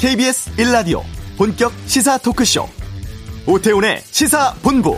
[0.00, 1.02] KBS 1라디오
[1.36, 2.66] 본격 시사 토크쇼
[3.46, 4.96] 오태훈의 시사본부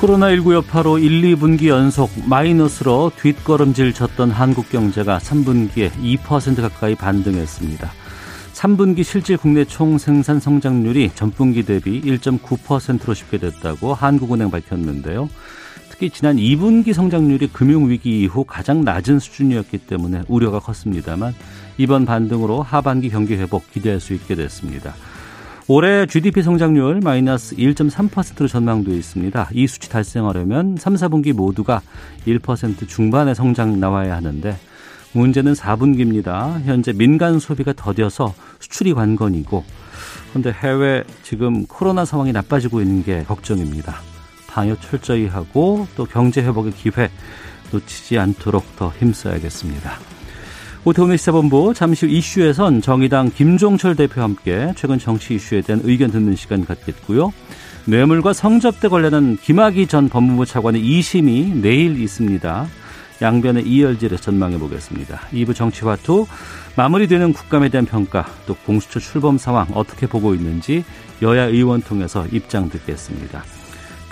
[0.00, 7.92] 코로나19 여파로 1, 2분기 연속 마이너스로 뒷걸음질 쳤던 한국 경제가 3분기에 2% 가까이 반등했습니다.
[8.56, 15.28] 3분기 실질 국내 총 생산 성장률이 전분기 대비 1.9%로 집계됐다고 한국은행 밝혔는데요.
[15.90, 21.34] 특히 지난 2분기 성장률이 금융위기 이후 가장 낮은 수준이었기 때문에 우려가 컸습니다만
[21.76, 24.94] 이번 반등으로 하반기 경기 회복 기대할 수 있게 됐습니다.
[25.68, 29.50] 올해 GDP 성장률 마이너스 1.3%로 전망되어 있습니다.
[29.52, 31.82] 이 수치 달성하려면 3, 4분기 모두가
[32.26, 34.56] 1% 중반의 성장 나와야 하는데
[35.16, 36.62] 문제는 4분기입니다.
[36.64, 39.64] 현재 민간 소비가 더뎌서 수출이 관건이고
[40.30, 44.00] 그런데 해외 지금 코로나 상황이 나빠지고 있는 게 걱정입니다.
[44.46, 47.10] 방역 철저히 하고 또 경제 회복의 기회
[47.72, 49.98] 놓치지 않도록 더 힘써야겠습니다.
[50.84, 56.36] 오태훈의 시사본부 잠시 후 이슈에선 정의당 김종철 대표와 함께 최근 정치 이슈에 대한 의견 듣는
[56.36, 57.32] 시간 갖겠고요.
[57.86, 62.66] 뇌물과 성접대 관련한 김학의 전 법무부 차관의 2심이 내일 있습니다.
[63.22, 65.20] 양변의 이열질에 전망해 보겠습니다.
[65.32, 66.26] 2부 정치화투
[66.76, 70.84] 마무리되는 국감에 대한 평가 또 공수처 출범 상황 어떻게 보고 있는지
[71.22, 73.42] 여야 의원 통해서 입장 듣겠습니다.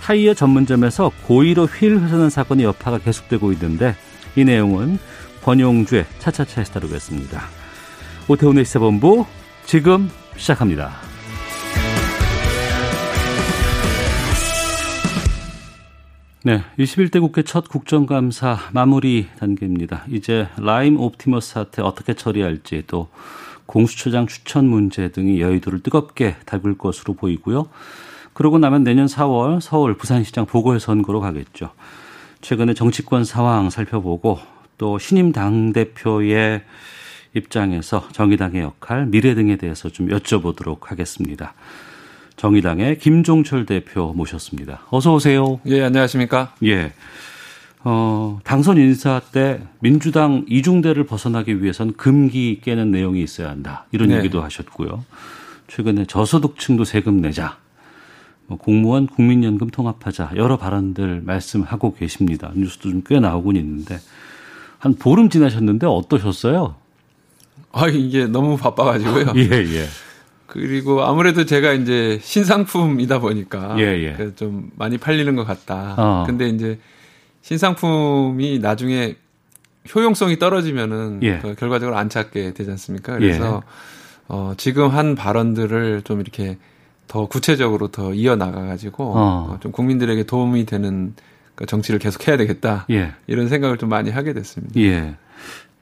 [0.01, 3.95] 타이어 전문점에서 고의로 휠 훼손한 사건의 여파가 계속되고 있는데
[4.37, 4.99] 이 내용은
[5.43, 7.43] 권용주의 차차차에서 다루겠습니다.
[8.29, 9.27] 오태훈의 시사본부
[9.67, 11.14] 지금 시작합니다.
[16.47, 20.05] 네, 21대 국회 첫 국정감사 마무리 단계입니다.
[20.11, 23.09] 이제 라임 옵티머스 사태 어떻게 처리할지 또
[23.65, 27.71] 공수처장 추천 문제 등이 여의도를 뜨겁게 달굴 것으로 보이고요.
[28.35, 31.71] 그러고 나면 내년 4월 서울 부산시장 보궐선거로 가겠죠.
[32.43, 34.39] 최근에 정치권 상황 살펴보고
[34.77, 36.63] 또 신임 당대표의
[37.33, 41.55] 입장에서 정의당의 역할, 미래 등에 대해서 좀 여쭤보도록 하겠습니다.
[42.37, 44.83] 정의당의 김종철 대표 모셨습니다.
[44.91, 45.61] 어서 오세요.
[45.67, 46.55] 예, 안녕하십니까?
[46.65, 46.93] 예.
[47.85, 53.87] 어, 당선 인사 때 민주당 이중대를 벗어나기 위해선 금기 깨는 내용이 있어야 한다.
[53.93, 54.17] 이런 네.
[54.19, 55.05] 얘기도 하셨고요.
[55.69, 57.59] 최근에 저소득층도 세금 내자.
[58.47, 60.33] 뭐 공무원 국민연금 통합하자.
[60.37, 62.51] 여러 발언들 말씀하고 계십니다.
[62.55, 63.99] 뉴스도 좀 꽤 나오곤 있는데
[64.79, 66.75] 한 보름 지나셨는데 어떠셨어요?
[67.73, 69.33] 아, 이게 너무 바빠가지고요.
[69.37, 69.87] 예, 예.
[70.47, 74.35] 그리고 아무래도 제가 이제 신상품이다 보니까 예, 예.
[74.37, 75.95] 좀 많이 팔리는 것 같다.
[75.97, 76.25] 어.
[76.27, 76.79] 근데 이제
[77.43, 79.17] 신상품이 나중에
[79.95, 81.39] 효용성이 떨어지면은 예.
[81.39, 83.15] 그 결과적으로 안 찾게 되지 않습니까?
[83.19, 83.69] 그래서 예.
[84.29, 86.57] 어, 지금 한 발언들을 좀 이렇게
[87.07, 89.15] 더 구체적으로 더 이어 나가가지고 어.
[89.51, 91.15] 어, 좀 국민들에게 도움이 되는
[91.55, 92.87] 그 정치를 계속 해야 되겠다.
[92.91, 93.13] 예.
[93.27, 94.81] 이런 생각을 좀 많이 하게 됐습니다.
[94.81, 95.15] 예.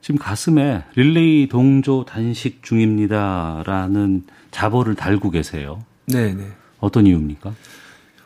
[0.03, 5.81] 지금 가슴에 릴레이 동조 단식 중입니다라는 자보를 달고 계세요.
[6.07, 6.45] 네, 네.
[6.81, 7.55] 어떤 이유입니까?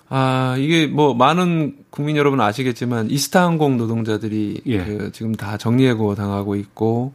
[0.09, 4.83] 아, 이게 뭐 많은 국민 여러분 아시겠지만 이스타항공 노동자들이 예.
[4.83, 7.13] 그 지금 다 정리해고 당하고 있고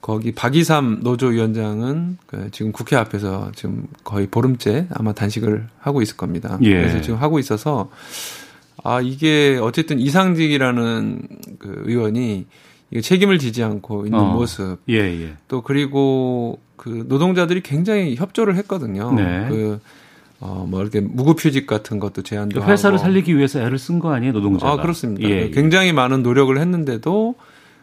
[0.00, 6.58] 거기 박이삼 노조위원장은 그 지금 국회 앞에서 지금 거의 보름째 아마 단식을 하고 있을 겁니다.
[6.62, 6.72] 예.
[6.72, 7.92] 그래서 지금 하고 있어서
[8.82, 11.22] 아, 이게 어쨌든 이상직이라는
[11.60, 12.46] 그 의원이
[13.02, 14.32] 책임을 지지 않고 있는 어.
[14.32, 14.78] 모습.
[14.88, 15.34] 예, 예.
[15.48, 19.12] 또 그리고 그 노동자들이 굉장히 협조를 했거든요.
[19.12, 19.46] 네.
[19.48, 19.80] 그
[20.40, 23.04] 어, 뭐, 이렇게 무급휴직 같은 것도 제한도 그러니까 회사를 하고.
[23.04, 24.72] 살리기 위해서 애를 쓴 거 아니에요, 노동자가?
[24.72, 25.28] 아, 그렇습니다.
[25.28, 25.50] 예, 예.
[25.50, 27.34] 굉장히 많은 노력을 했는데도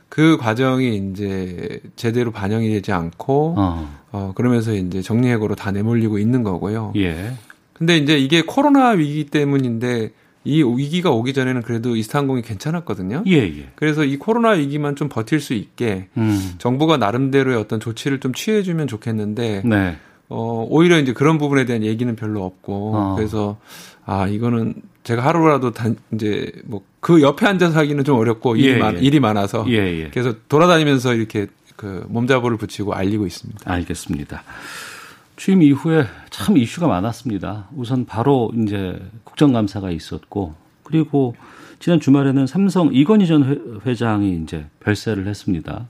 [0.10, 6.42] 그 과정이 이제 제대로 반영이 되지 않고, 어, 어 그러면서 이제 정리해고로 다 내몰리고 있는
[6.42, 6.94] 거고요.
[6.96, 7.34] 예.
[7.74, 10.12] 근데 이제 이게 코로나 위기 때문인데
[10.48, 13.24] 이 위기가 오기 전에는 그래도 이스타항공이 괜찮았거든요.
[13.28, 13.70] 예, 예.
[13.76, 16.54] 그래서 이 코로나 위기만 좀 버틸 수 있게 음.
[16.58, 19.98] 정부가 나름대로의 어떤 조치를 좀 취해주면 좋겠는데 네.
[20.30, 23.16] 어, 오히려 이제 그런 부분에 대한 얘기는 별로 없고 어.
[23.16, 23.58] 그래서
[24.06, 28.78] 아 이거는 제가 하루라도 단 이제 뭐 그 옆에 앉아서 하기는 좀 어렵고 일이, 예,
[28.78, 29.00] 많, 예.
[29.00, 30.10] 일이 많아서 예, 예.
[30.10, 33.62] 그래서 돌아다니면서 이렇게 그 몸자보를 붙이고 알리고 있습니다.
[33.64, 34.44] 알겠습니다.
[35.38, 36.06] 취임 이후에
[36.38, 37.68] 참 이슈가 많았습니다.
[37.76, 40.54] 우선 바로 이제 국정감사가 있었고
[40.84, 41.36] 그리고
[41.80, 45.88] 지난 주말에는 삼성 이건희 전 회장이 이제 별세를 했습니다.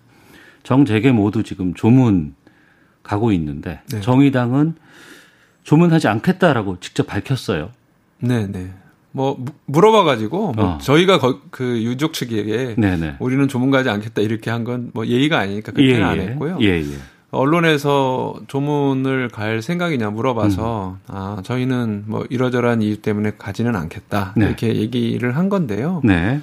[0.63, 2.33] 정재계 모두 지금 조문
[3.03, 3.99] 가고 있는데 네.
[3.99, 4.75] 정의당은
[5.63, 7.71] 조문하지 않겠다라고 직접 밝혔어요.
[8.21, 8.71] 네, 네.
[9.11, 10.77] 뭐 물어봐 가지고 뭐 어.
[10.77, 12.95] 저희가 거, 그 유족 측에게 네네.
[12.97, 13.15] 네.
[13.19, 16.05] 우리는 조문 가지 않겠다 이렇게 한 건 뭐 예의가 아니니까 그렇게는 예, 예.
[16.05, 16.57] 안 했고요.
[16.61, 16.85] 예, 예.
[17.37, 20.99] 언론에서 조문을 갈 생각이냐 물어봐서 음.
[21.07, 24.45] 아 저희는 뭐 이러저러한 이유 때문에 가지는 않겠다 네.
[24.45, 26.01] 이렇게 얘기를 한 건데요.
[26.03, 26.41] 네.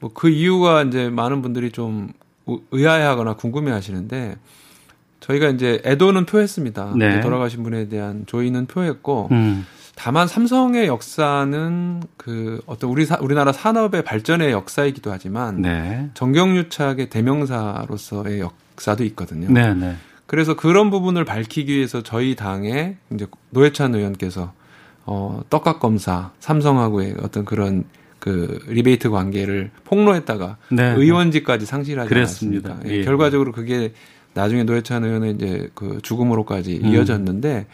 [0.00, 2.08] 뭐 그 이유가 이제 많은 분들이 좀
[2.72, 4.36] 의아해하거나 궁금해하시는데
[5.20, 6.94] 저희가 이제 애도는 표했습니다.
[6.96, 7.20] 네.
[7.20, 9.66] 돌아가신 분에 대한 조의는 표했고 음.
[9.94, 16.08] 다만 삼성의 역사는 그 어떤 우리 사, 우리나라 산업의 발전의 역사이기도 하지만 네.
[16.14, 19.48] 정경유착의 대명사로서의 역사도 있거든요.
[19.50, 19.96] 네, 네.
[20.30, 24.52] 그래서 그런 부분을 밝히기 위해서 저희 당의 이제 노회찬 의원께서
[25.04, 27.82] 어 떡값 검사 삼성하고의 어떤 그런
[28.20, 31.00] 그 리베이트 관계를 폭로했다가 네, 네.
[31.00, 32.68] 의원직까지 상실하지 그랬습니다.
[32.68, 32.94] 않았습니까?
[32.94, 33.04] 예, 예.
[33.04, 33.92] 결과적으로 그게
[34.32, 36.90] 나중에 노회찬 의원의 이제 그 죽음으로까지 음.
[36.90, 37.66] 이어졌는데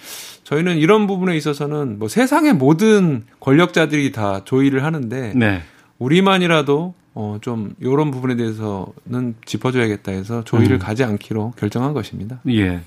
[0.45, 5.61] 저희는 이런 부분에 있어서는 뭐 세상의 모든 권력자들이 다 조의를 하는데 네.
[5.99, 10.79] 우리만이라도 어, 좀, 요런 부분에 대해서는 짚어줘야겠다 해서 조의를 음.
[10.79, 12.41] 가지 않기로 결정한 것입니다.
[12.49, 12.83] 예.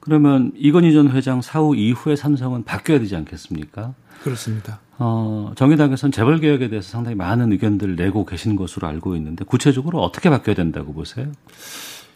[0.00, 3.94] 그러면 이건희 전 회장 사후 이후에 삼성은 바뀌어야 되지 않겠습니까?
[4.22, 4.80] 그렇습니다.
[4.98, 10.28] 어, 정의당에서는 재벌 개혁에 대해서 상당히 많은 의견들을 내고 계신 것으로 알고 있는데 구체적으로 어떻게
[10.28, 11.32] 바뀌어야 된다고 보세요?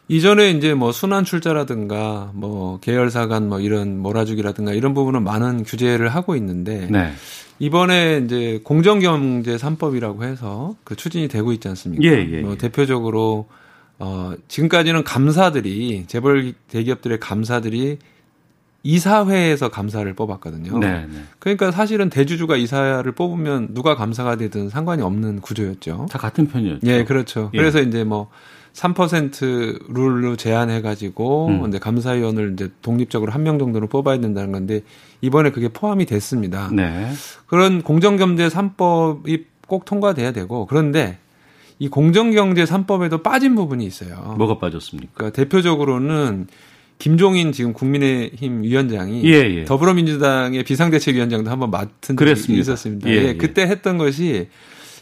[0.08, 6.36] 이전에 이제 뭐 순환 출자라든가 뭐 계열사 간뭐 이런 몰아주기라든가 이런 부분은 많은 규제를 하고
[6.36, 7.12] 있는데 네.
[7.58, 12.04] 이번에 이제 공정경제 3법이라고 해서 그 추진이 되고 있지 않습니까?
[12.04, 12.58] 예, 예, 뭐 예.
[12.58, 13.46] 대표적으로
[13.98, 17.98] 어 지금까지는 감사들이 재벌 대기업들의 감사들이
[18.82, 20.78] 이사회에서 감사를 뽑았거든요.
[20.78, 21.22] 네, 네.
[21.38, 26.08] 그러니까 사실은 대주주가 이사를 뽑으면 누가 감사가 되든 상관이 없는 구조였죠.
[26.10, 26.86] 다 같은 편이었죠.
[26.86, 27.50] 예, 그렇죠.
[27.54, 27.58] 예.
[27.58, 28.28] 그래서 이제 뭐
[28.74, 31.62] 3% 룰로 제한해 가지고 음.
[31.62, 34.80] 근데 감사위원을 이제 독립적으로 한 명 정도는 뽑아야 된다는 건데
[35.20, 36.70] 이번에 그게 포함이 됐습니다.
[36.72, 37.10] 네.
[37.46, 41.18] 그런 공정경제 3법이 꼭 통과돼야 되고 그런데
[41.78, 44.34] 이 공정경제 3법에도 빠진 부분이 있어요.
[44.38, 45.12] 뭐가 빠졌습니까?
[45.14, 46.46] 그러니까 대표적으로는
[46.98, 49.64] 김종인 지금 국민의힘 위원장이 예, 예.
[49.64, 53.08] 더불어민주당의 비상대책위원장도 한번 맡은 적이 있었습니다.
[53.10, 54.48] 예, 예, 그때 했던 것이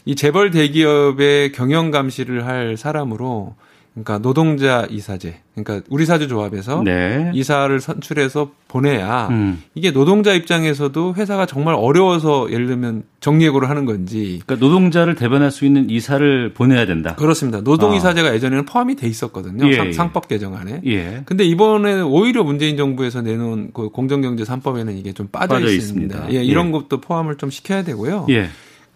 [0.05, 3.55] 이 재벌 대기업의 경영 감시를 할 사람으로
[3.93, 7.31] 그러니까 노동자 이사제, 그러니까 우리 사주 조합에서 네.
[7.35, 9.61] 이사를 선출해서 보내야 음.
[9.75, 14.41] 이게 노동자 입장에서도 회사가 정말 어려워서 예를 들면 정리해고를 하는 건지.
[14.43, 17.13] 그러니까 노동자를 대변할 수 있는 이사를 보내야 된다.
[17.13, 17.61] 그렇습니다.
[17.61, 18.33] 노동 이사제가 어.
[18.33, 19.67] 예전에는 포함이 돼 있었거든요.
[19.67, 20.81] 예, 상, 법 개정안에.
[20.87, 21.21] 예.
[21.25, 26.15] 근데 이번에는 오히려 문재인 정부에서 내놓은 그 공정경제 3법에는 이게 좀 빠져, 빠져 있습니다.
[26.15, 26.33] 있습니다.
[26.33, 26.71] 예, 이런 예.
[26.71, 28.25] 것도 포함을 좀 시켜야 되고요.
[28.31, 28.49] 예.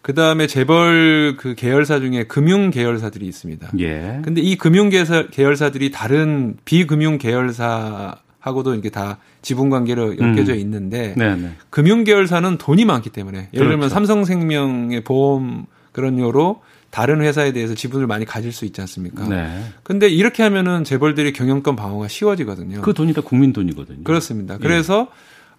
[0.07, 3.71] 그 다음에 재벌 그 계열사 중에 금융 계열사들이 있습니다.
[3.80, 4.21] 예.
[4.24, 10.59] 근데 이 금융 계열사들이 다른 비금융 계열사하고도 이렇게 다 지분 관계로 엮여져 음.
[10.59, 11.57] 있는데 음.
[11.69, 13.95] 금융 계열사는 돈이 많기 때문에 예를 들면 그렇죠.
[13.95, 19.27] 삼성생명의 보험 그런 요로 다른 회사에 대해서 지분을 많이 가질 수 있지 않습니까?
[19.27, 19.62] 네.
[19.83, 22.80] 근데 이렇게 하면은 재벌들이 경영권 방어가 쉬워지거든요.
[22.80, 24.06] 그 돈이 다 국민 돈이거든요.
[24.06, 24.54] 그렇습니다.
[24.54, 24.57] 예.
[24.57, 25.09] 그래서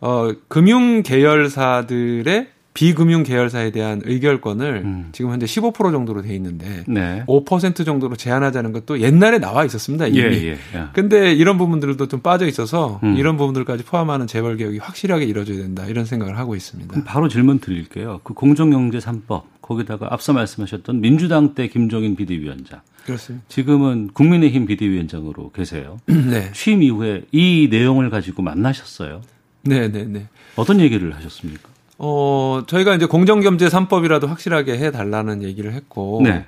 [0.01, 5.09] 어 금융 계열사들의 비금융 계열사에 대한 의결권을 음.
[5.11, 7.25] 지금 현재 15% 정도로 돼 있는데 네.
[7.27, 10.07] 5% 정도로 제한하자는 것도 옛날에 나와 있었습니다.
[10.07, 10.21] 이미.
[10.21, 10.85] 예, 예, 예.
[10.93, 13.17] 근데 이런 부분들도 좀 빠져 있어서 음.
[13.17, 15.87] 이런 부분들까지 포함하는 재벌 개혁이 확실하게 이루어져야 된다.
[15.87, 17.03] 이런 생각을 하고 있습니다.
[17.03, 18.21] 바로 질문 드릴게요.
[18.23, 22.83] 그 공정경제 3법 거기다가 앞서 말씀하셨던 민주당 때 김종인 비대위원장.
[23.05, 23.45] 그렇습니다.
[23.49, 25.97] 지금은 국민의힘 비대위원장으로 계세요.
[26.07, 26.53] 네.
[26.53, 29.23] 취임 이후에 이 내용을 가지고 만나셨어요.
[29.63, 30.29] 네, 네, 네.
[30.55, 31.71] 어떤 얘기를 하셨습니까?
[31.99, 36.21] 어, 저희가 이제 공정경제 3법이라도 확실하게 해 달라는 얘기를 했고.
[36.23, 36.47] 네.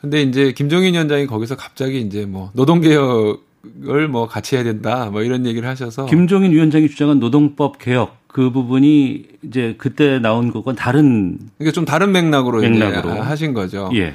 [0.00, 5.46] 근데 이제 김종인 위원장이 거기서 갑자기 이제 뭐 노동개혁을 뭐 같이 해야 된다 뭐 이런
[5.46, 6.06] 얘기를 하셔서.
[6.06, 11.38] 김종인 위원장이 주장한 노동법 개혁 그 부분이 이제 그때 나온 것과 다른.
[11.60, 13.20] 이게 좀 다른 맥락으로, 맥락으로.
[13.22, 13.90] 하신 거죠.
[13.94, 14.14] 예.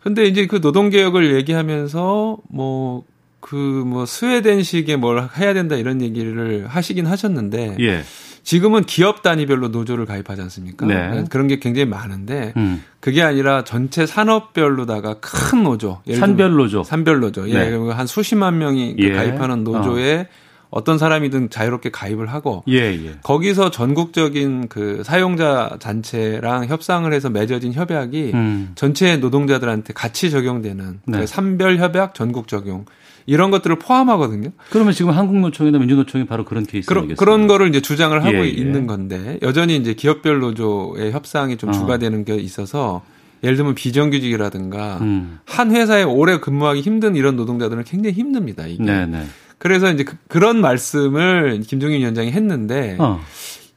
[0.00, 3.04] 근데 이제 그 노동개혁을 얘기하면서 뭐,
[3.40, 7.76] 그 뭐 스웨덴식의 뭘 해야 된다 이런 얘기를 하시긴 하셨는데.
[7.80, 8.02] 예.
[8.48, 10.86] 지금은 기업 단위별로 노조를 가입하지 않습니까?
[10.86, 11.24] 네.
[11.28, 12.82] 그런 게 굉장히 많은데 음.
[12.98, 17.76] 그게 아니라 전체 산업별로다가 큰 노조, 산별 노조, 산별 노조, 예, 네.
[17.92, 19.12] 한 수십만 명이 예.
[19.12, 20.28] 가입하는 노조에
[20.70, 20.82] 어.
[20.82, 23.18] 떤 사람이든 자유롭게 가입을 하고 예, 예.
[23.22, 28.72] 거기서 전국적인 그 사용자 단체랑 협상을 해서 맺어진 협약이 음.
[28.76, 31.18] 전체 노동자들한테 같이 적용되는 네.
[31.18, 32.86] 그 산별 협약 전국 적용
[33.28, 34.52] 이런 것들을 포함하거든요.
[34.70, 37.14] 그러면 지금 한국노총이나 민주노총이 바로 그런 케이스겠습니까?
[37.16, 38.48] 그런 거를 이제 주장을 하고 예, 예.
[38.48, 41.72] 있는 건데 여전히 이제 기업별 노조의 협상이 좀 어.
[41.72, 43.02] 주가되는 게 있어서
[43.44, 45.40] 예를 들면 비정규직이라든가 음.
[45.44, 48.66] 한 회사에 오래 근무하기 힘든 이런 노동자들은 굉장히 힘듭니다.
[48.66, 48.82] 이게.
[48.82, 49.06] 네네.
[49.06, 49.26] 네.
[49.58, 53.20] 그래서 이제 그, 런 말씀을 김종인 위원장이 했는데 어.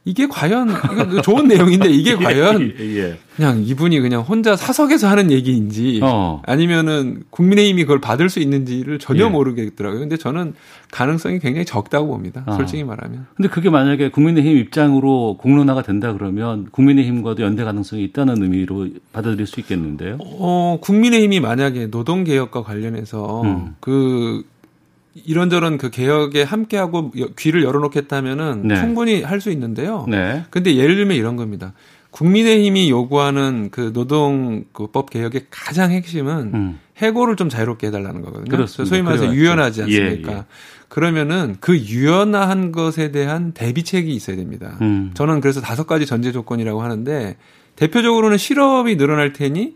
[0.04, 3.18] 이게 과연 이거 좋은 내용인데 이게 과연 예.
[3.36, 6.42] 그냥 이분이 그냥 혼자 사석에서 하는 얘기인지 어.
[6.44, 9.28] 아니면은 국민의힘이 그걸 받을 수 있는지를 전혀 예.
[9.28, 10.00] 모르겠더라고요.
[10.00, 10.54] 근데 저는
[10.90, 12.42] 가능성이 굉장히 적다고 봅니다.
[12.46, 12.54] 어.
[12.54, 13.26] 솔직히 말하면.
[13.36, 19.60] 근데 그게 만약에 국민의힘 입장으로 공론화가 된다 그러면 국민의힘과도 연대 가능성이 있다는 의미로 받아들일 수
[19.60, 20.18] 있겠는데요.
[20.20, 23.76] 어, 국민의힘이 만약에 노동 개혁과 관련해서 음.
[23.78, 24.42] 그
[25.14, 28.76] 이런저런 그 개혁에 함께하고 귀를 열어놓겠다면은 네.
[28.76, 30.06] 충분히 할 수 있는데요.
[30.08, 30.44] 네.
[30.50, 31.72] 근데 예를 들면 이런 겁니다.
[32.12, 36.78] 국민의힘이 요구하는 그 노동법 개혁의 가장 핵심은 음.
[36.98, 38.50] 해고를 좀 자유롭게 해달라는 거거든요.
[38.50, 38.88] 그렇습니다.
[38.88, 39.34] 소위 말해서.
[39.34, 40.32] 유연하지 않습니까?
[40.32, 40.44] 예, 예.
[40.88, 44.76] 그러면은 그 유연한 것에 대한 대비책이 있어야 됩니다.
[44.82, 45.10] 음.
[45.14, 47.36] 저는 그래서 다섯 가지 전제 조건이라고 하는데
[47.76, 49.74] 대표적으로는 실업이 늘어날 테니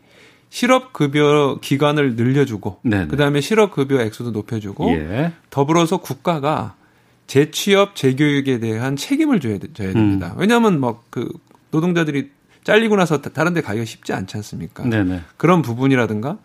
[0.50, 3.08] 실업급여 기간을 늘려주고 네네.
[3.08, 5.32] 그다음에 실업급여 액수도 높여주고 예.
[5.50, 6.74] 더불어서 국가가
[7.26, 10.32] 재취업 재교육에 대한 책임을 져야, 져야 됩니다.
[10.34, 10.40] 음.
[10.40, 11.28] 왜냐하면 막 그
[11.70, 12.30] 노동자들이
[12.64, 14.84] 잘리고 나서 다른 데 가기가 쉽지 않지 않습니까?
[14.84, 15.22] 네네.
[15.36, 16.38] 그런 부분이라든가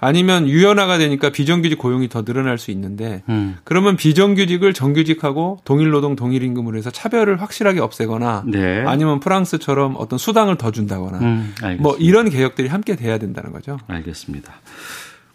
[0.00, 3.58] 아니면 유연화가 되니까 비정규직 고용이 더 늘어날 수 있는데 음.
[3.64, 8.84] 그러면 비정규직을 정규직하고 동일노동 동일임금으로 해서 차별을 확실하게 없애거나 네.
[8.86, 13.78] 아니면 프랑스처럼 어떤 수당을 더 준다거나 음, 뭐 이런 개혁들이 함께 돼야 된다는 거죠.
[13.86, 14.54] 알겠습니다.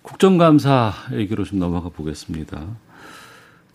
[0.01, 2.62] 국정감사 얘기로 좀 넘어가 보겠습니다.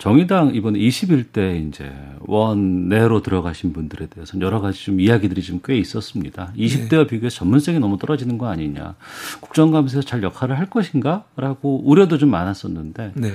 [0.01, 6.53] 정의당 이번에 21대 이제 원내로 들어가신 분들에 대해서는 여러 가지 좀 이야기들이 좀 꽤 있었습니다.
[6.57, 7.07] 20대와 네.
[7.07, 8.95] 비교해서 전문성이 너무 떨어지는 거 아니냐.
[9.41, 13.33] 국정감사에서 잘 역할을 할 것인가 라고 우려도 좀 많았었는데 네.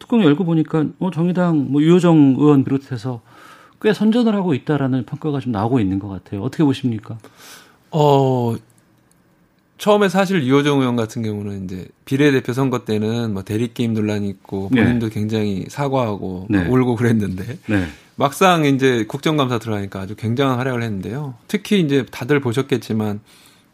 [0.00, 3.20] 뚜껑 열고 보니까 어, 정의당 뭐 유호정 의원 비롯해서
[3.80, 6.42] 꽤 선전을 하고 있다라는 평가가 좀 나오고 있는 것 같아요.
[6.42, 7.16] 어떻게 보십니까?
[7.92, 8.56] 어,
[9.82, 14.80] 처음에 사실 이호정 의원 같은 경우는 이제 비례대표 선거 때는 뭐 대리게임 논란이 있고 네.
[14.80, 15.12] 본인도 네.
[15.12, 16.64] 굉장히 사과하고 네.
[16.68, 17.86] 울고 그랬는데 네.
[18.14, 21.34] 막상 이제 국정감사 들어가니까 아주 굉장한 활약을 했는데요.
[21.48, 23.18] 특히 이제 다들 보셨겠지만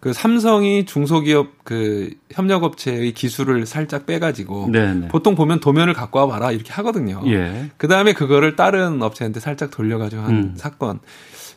[0.00, 4.95] 그 삼성이 중소기업 그 협력업체의 기술을 살짝 빼가지고 네네.
[4.95, 5.09] 네.
[5.09, 7.21] 보통 보면 도면을 갖고 와봐라 이렇게 하거든요.
[7.27, 7.71] 예.
[7.77, 10.55] 그 다음에 그거를 다른 업체한테 살짝 돌려가지고 한 음.
[10.57, 11.00] 사건.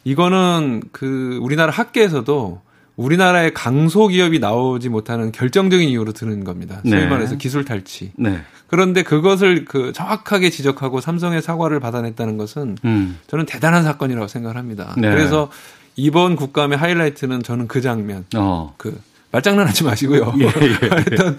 [0.04, 2.60] 이거는 그 우리나라 학계에서도
[2.96, 6.82] 우리나라의 강소 기업이 나오지 못하는 결정적인 이유로 드는 겁니다.
[6.84, 7.08] 소위 네.
[7.08, 8.12] 말해서 기술 탈취.
[8.16, 8.42] 네.
[8.68, 13.20] 그런데 그것을 그 정확하게 지적하고 삼성의 사과를 받아냈다는 것은 음.
[13.28, 14.94] 저는 대단한 사건이라고 생각을 합니다.
[14.98, 15.10] 네.
[15.10, 15.50] 그래서
[15.96, 18.26] 이번 국감의 하이라이트는 저는 그 장면.
[18.36, 18.74] 어.
[18.78, 19.00] 그
[19.32, 20.34] 말장난하지 마시고요.
[20.40, 20.50] 예, 예.
[20.88, 21.38] 하여튼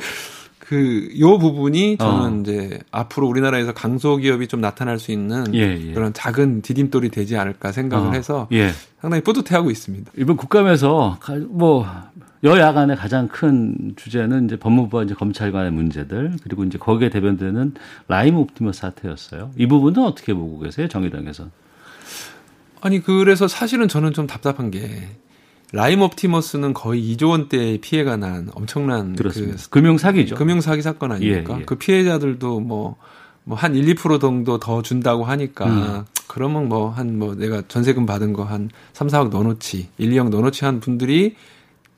[0.69, 2.40] 그 요 부분이 저는 어.
[2.40, 5.92] 이제 앞으로 우리나라에서 강소기업이 좀 나타날 수 있는 예, 예.
[5.92, 8.12] 그런 작은 디딤돌이 되지 않을까 생각을 어.
[8.12, 8.71] 해서 예.
[9.00, 10.12] 상당히 뿌듯해하고 있습니다.
[10.16, 11.87] 이번 국감에서 뭐
[12.45, 17.75] 여야 간의 가장 큰 주제는 이제 법무부와 이제 검찰 간의 문제들 그리고 이제 거기에 대변되는
[18.09, 19.50] 라임 옵티머스 사태였어요.
[19.57, 21.49] 이 부분은 어떻게 보고 계세요, 정의당에서?
[22.81, 25.09] 아니 그래서 사실은 저는 좀 답답한 게
[25.72, 30.36] 라임 옵티머스는 거의 2조 원대의 피해가 난 엄청난 그 금융 사기죠.
[30.36, 31.54] 금융 사기 사건 아닙니까?
[31.56, 31.64] 예, 예.
[31.64, 32.96] 그 피해자들도 뭐
[33.44, 36.04] 뭐한 1, 2% 정도 더 준다고 하니까 음.
[36.26, 40.64] 그러면 뭐 한뭐 뭐 내가 전세금 받은 거 한 3, 4억 넣어놓지, 1, 2억 넣어놓지
[40.64, 41.34] 한 분들이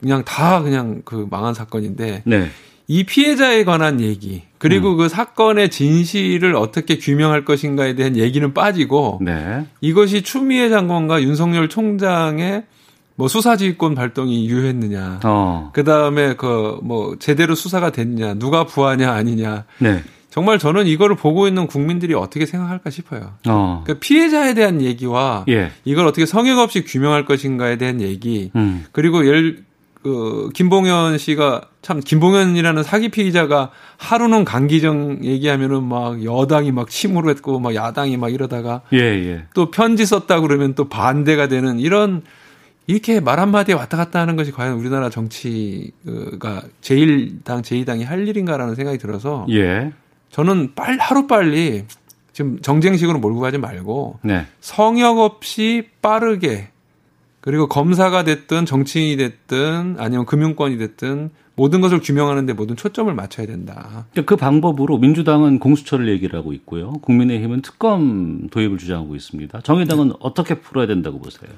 [0.01, 2.49] 그냥 다 그냥 그 망한 사건인데 네.
[2.87, 4.97] 이 피해자에 관한 얘기 그리고 음.
[4.99, 9.67] 그 사건의 진실을 어떻게 규명할 것인가에 대한 얘기는 빠지고 네.
[9.81, 12.65] 이것이 추미애 장관과 윤석열 총장의
[13.17, 15.21] 뭐 수사지휘권 발동이 유효했느냐.
[15.25, 15.71] 어.
[15.73, 19.65] 그 다음에 그 뭐 제대로 수사가 됐냐, 누가 부하냐 아니냐.
[19.79, 20.03] 네.
[20.31, 23.35] 정말 저는 이거를 보고 있는 국민들이 어떻게 생각할까 싶어요.
[23.47, 23.83] 어.
[23.85, 25.71] 그러니까 피해자에 대한 얘기와 예.
[25.85, 28.85] 이걸 어떻게 성역 없이 규명할 것인가에 대한 얘기 음.
[28.91, 29.63] 그리고 예를
[30.03, 37.61] 그 김봉현 씨가 참 김봉현이라는 사기 피의자가 하루는 강기정 얘기하면은 막 여당이 막 침으로 했고
[37.61, 39.45] 막 야당이 막 이러다가 예, 예.
[39.55, 42.23] 또 편지 썼다 그러면 또 반대가 되는 이런
[42.87, 48.99] 이렇게 말 한마디에 왔다 갔다 하는 것이 과연 우리나라 정치가 제1당, 제2당이 할 일인가라는 생각이
[48.99, 49.93] 들어서 예.
[50.31, 51.85] 저는 빨리 하루 빨리
[52.33, 54.47] 지금 정쟁식으로 몰고 가지 말고 네.
[54.61, 56.69] 성역 없이 빠르게
[57.41, 64.07] 그리고 검사가 됐든 정치인이 됐든 아니면 금융권이 됐든 모든 것을 규명하는데 모든 초점을 맞춰야 된다.
[64.27, 66.95] 그 방법으로 민주당은 공수처를 얘기를 하고 있고요.
[66.95, 69.61] 국민의힘은 특검 도입을 주장하고 있습니다.
[69.61, 70.15] 정의당은 네.
[70.19, 71.51] 어떻게 풀어야 된다고 보세요?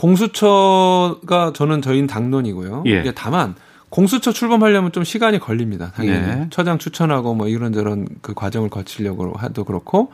[0.00, 2.84] 공수처가 저는 저희 당론이고요.
[2.86, 3.12] 예.
[3.14, 3.54] 다만
[3.90, 5.92] 공수처 출범하려면 좀 시간이 걸립니다.
[5.94, 6.46] 당연히 예.
[6.50, 10.10] 처장 추천하고 뭐 이런저런 그 과정을 거치려고 하도 그렇고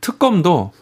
[0.00, 0.72] 특검도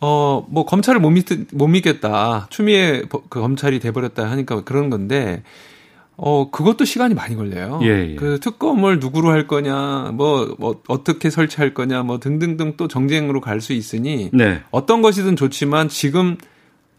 [0.00, 5.44] 어 뭐 검찰을 못, 믿, 못 믿겠다 추미애 그 검찰이 돼버렸다 하니까 그런 건데
[6.16, 7.78] 어 그것도 시간이 많이 걸려요.
[7.82, 8.14] 예, 예.
[8.16, 13.60] 그 특검을 누구로 할 거냐, 뭐, 뭐 어떻게 설치할 거냐, 뭐 등등등 또 정쟁으로 갈
[13.60, 14.60] 수 있으니 네.
[14.70, 16.36] 어떤 것이든 좋지만 지금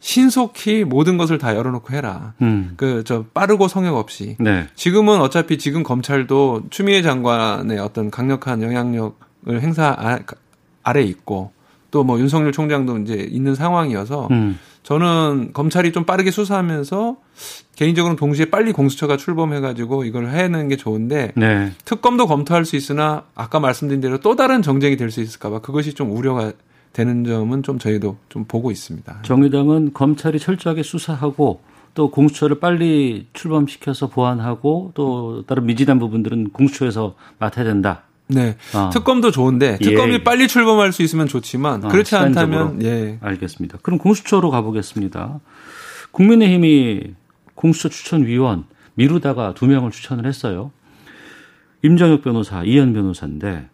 [0.03, 2.33] 신속히 모든 것을 다 열어놓고 해라.
[2.41, 2.73] 음.
[2.75, 4.35] 그저 빠르고 성역 없이.
[4.37, 4.67] 네.
[4.75, 10.19] 지금은 어차피 지금 검찰도 추미애 장관의 어떤 강력한 영향력을 행사 아,
[10.83, 11.51] 아래 있고
[11.89, 14.59] 또 뭐 윤석열 총장도 이제 있는 상황이어서 음.
[14.81, 17.15] 저는 검찰이 좀 빠르게 수사하면서
[17.77, 21.71] 개인적으로 동시에 빨리 공수처가 출범해가지고 이걸 해내는 게 좋은데 네.
[21.85, 26.11] 특검도 검토할 수 있으나 아까 말씀드린 대로 또 다른 정쟁이 될 수 있을까봐 그것이 좀
[26.11, 26.51] 우려가
[26.93, 29.21] 되는 점은 좀 저희도 좀 보고 있습니다.
[29.23, 31.61] 정의당은 검찰이 철저하게 수사하고
[31.95, 38.03] 또 공수처를 빨리 출범시켜서 보완하고 또 다른 미진한 부분들은 공수처에서 맡아야 된다.
[38.27, 38.55] 네.
[38.73, 38.89] 아.
[38.91, 40.23] 특검도 좋은데 특검이 예.
[40.23, 43.17] 빨리 출범할 수 있으면 좋지만 아, 그렇지 않다면 예.
[43.21, 43.79] 알겠습니다.
[43.81, 45.39] 그럼 공수처로 가보겠습니다.
[46.11, 47.13] 국민의힘이
[47.55, 50.71] 공수처 추천위원 미루다가 두 명을 추천을 했어요.
[51.83, 53.67] 임정혁 변호사, 이현 변호사인데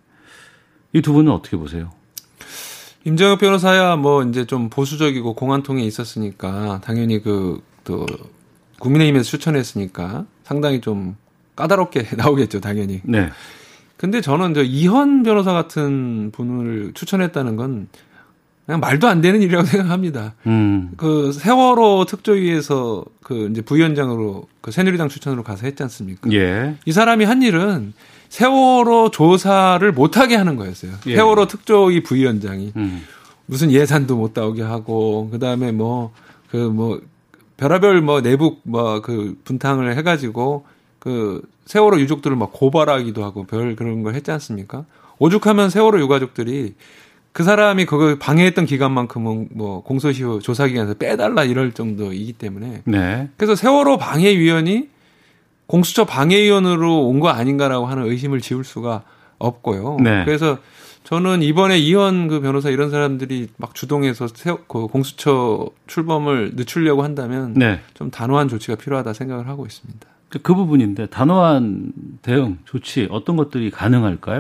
[0.93, 1.91] 이 두 분은 어떻게 보세요?
[3.09, 8.05] 임정혁 변호사야 뭐 이제 좀 보수적이고 공안통에 있었으니까 당연히 그 또
[8.79, 11.15] 국민의힘에서 추천했으니까 상당히 좀
[11.55, 13.01] 까다롭게 나오겠죠, 당연히.
[13.03, 13.29] 네.
[13.97, 17.87] 근데 저는 저 이현 변호사 같은 분을 추천했다는 건
[18.65, 20.35] 그냥 말도 안 되는 일이라고 생각합니다.
[20.45, 20.91] 음.
[20.97, 26.31] 그 세월호 특조위에서 그 이제 부위원장으로 그 새누리당 추천으로 가서 했지 않습니까?
[26.31, 26.75] 예.
[26.85, 27.93] 이 사람이 한 일은
[28.29, 30.91] 세월호 조사를 못하게 하는 거였어요.
[31.07, 31.15] 예.
[31.15, 33.03] 세월호 특조위 부위원장이 음.
[33.47, 36.13] 무슨 예산도 못 나오게 하고 그다음에 뭐
[36.51, 37.01] 그뭐 그 뭐
[37.57, 40.65] 별하별 뭐 내부 뭐 그 분탕을 해가지고
[40.99, 44.85] 그 세월호 유족들을 막 고발하기도 하고 별 그런 걸 했지 않습니까?
[45.17, 46.75] 오죽하면 세월호 유가족들이
[47.31, 53.29] 그 사람이 그걸 방해했던 기간만큼은 뭐 공소시효 조사 기간에서 빼달라 이럴 정도이기 때문에 네.
[53.37, 54.89] 그래서 세월호 방해위원이
[55.69, 59.03] 공수처 방해위원으로 온 거 아닌가라고 하는 의심을 지울 수가
[59.37, 59.97] 없고요.
[60.01, 60.25] 네.
[60.25, 60.57] 그래서
[61.03, 67.53] 저는 이번에 이현 그 변호사 이런 사람들이 막 주동해서 세, 그 공수처 출범을 늦추려고 한다면
[67.55, 67.81] 네.
[67.93, 70.07] 좀 단호한 조치가 필요하다 생각을 하고 있습니다.
[70.29, 74.39] 그, 그 부분인데 단호한 대응 조치 어떤 것들이 가능할까요?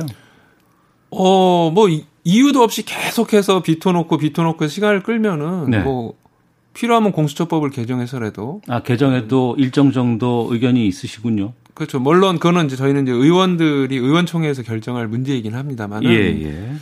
[1.11, 1.87] 어, 뭐
[2.23, 5.79] 이유도 없이 계속해서 비토놓고 비토놓고 시간을 끌면은 네.
[5.79, 6.13] 뭐
[6.79, 11.51] 필요하면 공수처법을 개정해서라도 아 개정해도 일정 정도 의견이 있으시군요.
[11.73, 11.99] 그렇죠.
[11.99, 16.73] 물론 그거는 이제 저희는 이제 의원들이 의원총회에서 결정할 문제이긴 합니다만은 예, 예.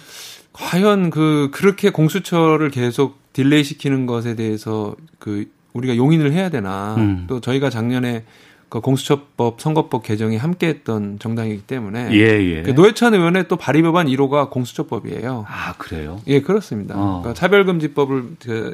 [0.53, 7.25] 과연 그 그렇게 공수처를 계속 delay 시키는 것에 대해서 그 우리가 용인을 해야 되나 음.
[7.27, 8.23] 또 저희가 작년에
[8.69, 12.61] 그 공수처법 선거법 개정이 함께했던 정당이기 때문에 예, 예.
[12.61, 15.45] 그 노회찬 의원의 또 발의 법안 1호가 공수처법이에요.
[15.47, 16.21] 아 그래요?
[16.27, 16.95] 예 그렇습니다.
[16.95, 17.21] 어.
[17.21, 18.73] 그러니까 차별금지법을 그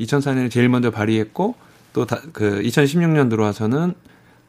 [0.00, 1.54] 2004년에 제일 먼저 발의했고
[1.92, 3.94] 또 그 2016년 들어와서는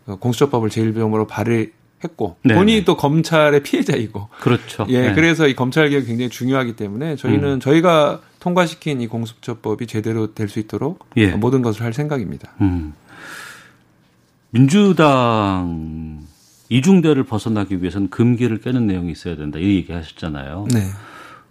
[0.05, 2.85] 그 공수처법을 제일 처음으로 발의했고 네 본인이 네.
[2.85, 4.85] 또 검찰의 피해자이고 그렇죠.
[4.89, 5.13] 예 네.
[5.13, 7.59] 그래서 이 검찰 개혁 굉장히 중요하기 때문에 저희는 음.
[7.59, 11.31] 저희가 통과시킨 이 공수처법이 제대로 될 수 있도록 예.
[11.31, 12.51] 모든 것을 할 생각입니다.
[12.61, 12.93] 음.
[14.51, 16.21] 민주당
[16.69, 19.59] 이중대를 벗어나기 위해서는 금기를 깨는 내용이 있어야 된다.
[19.59, 20.67] 이 얘기 하셨잖아요.
[20.73, 20.81] 네.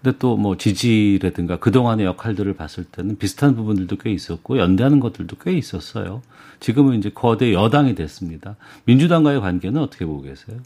[0.02, 5.52] 근데 또 뭐 지지라든가 그동안의 역할들을 봤을 때는 비슷한 부분들도 꽤 있었고 연대하는 것들도 꽤
[5.52, 6.22] 있었어요.
[6.60, 8.56] 지금은 이제 거대 여당이 됐습니다.
[8.84, 10.58] 민주당과의 관계는 어떻게 보고 계세요?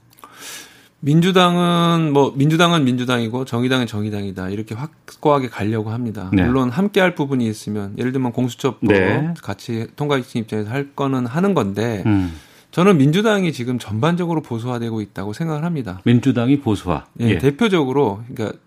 [1.01, 6.31] 민주당은 뭐 민주당은 민주당이고 정의당은 정의당이다 이렇게 확고하게 가려고 합니다.
[6.33, 6.45] 네.
[6.45, 9.35] 물론 함께할 부분이 있으면 예를 들면 공수처법 네.
[9.43, 12.33] 같이 통과시킨 입장에서 할 거는 하는 건데 음.
[12.71, 16.01] 저는 민주당이 지금 전반적으로 보수화되고 있다고 생각을 합니다.
[16.05, 17.05] 민주당이 보수화.
[17.21, 17.39] 예, 예.
[17.39, 18.59] 대표적으로 그러니까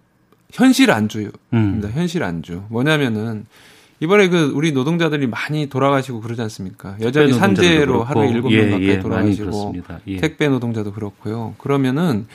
[0.52, 1.38] 현실 안주입니다.
[1.54, 1.92] 음.
[1.94, 2.64] 현실 안주.
[2.70, 3.46] 뭐냐면은
[4.00, 6.96] 이번에 그 우리 노동자들이 많이 돌아가시고 그러지 않습니까?
[7.02, 9.76] 여전히 산재로 하루에 일곱 명 예, 가까이 예, 돌아가시고
[10.08, 10.18] 예.
[10.18, 11.56] 택배 노동자도 그렇고요.
[11.58, 12.28] 그러면은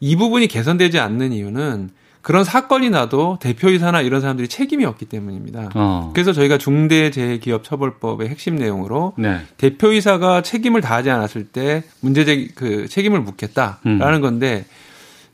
[0.00, 1.90] 이 부분이 개선되지 않는 이유는
[2.22, 5.70] 그런 사건이 나도 대표이사나 이런 사람들이 책임이 없기 때문입니다.
[5.76, 6.10] 어.
[6.12, 9.42] 그래서 저희가 중대재해기업처벌법의 핵심 내용으로 네.
[9.58, 14.20] 대표이사가 책임을 다하지 않았을 때 문제제 그 책임을 묻겠다라는 음.
[14.20, 14.64] 건데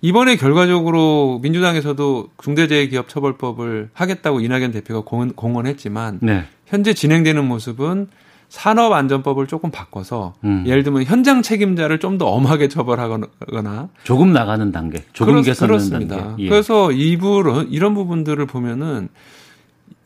[0.03, 6.45] 이번에 결과적으로 민주당에서도 중대재해기업처벌법을 하겠다고 이낙연 대표가 공언, 했지만 네.
[6.67, 8.09] 현재 진행되는 모습은
[8.49, 10.65] 산업안전법을 조금 바꿔서 음.
[10.67, 16.45] 예를 들면 현장 책임자를 좀 더 엄하게 처벌하거나 조금 나가는 단계, 조금 개선하는 단계.
[16.45, 16.49] 예.
[16.51, 19.09] 그래서 이부 이런 부분들을 보면은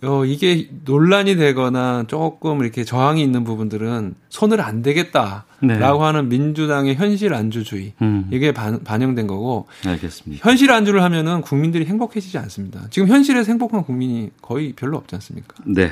[0.06, 5.76] 어, 이게 논란이 되거나 조금 이렇게 저항이 있는 부분들은 손을 안 대겠다라고 네.
[5.76, 8.28] 하는 민주당의 현실 안주주의 음.
[8.30, 10.48] 이게 반, 반영된 거고 알겠습니다.
[10.48, 12.86] 현실 안주를 하면은 국민들이 행복해지지 않습니다.
[12.90, 15.54] 지금 현실에서 행복한 국민이 거의 별로 없지 않습니까?
[15.64, 15.90] 네.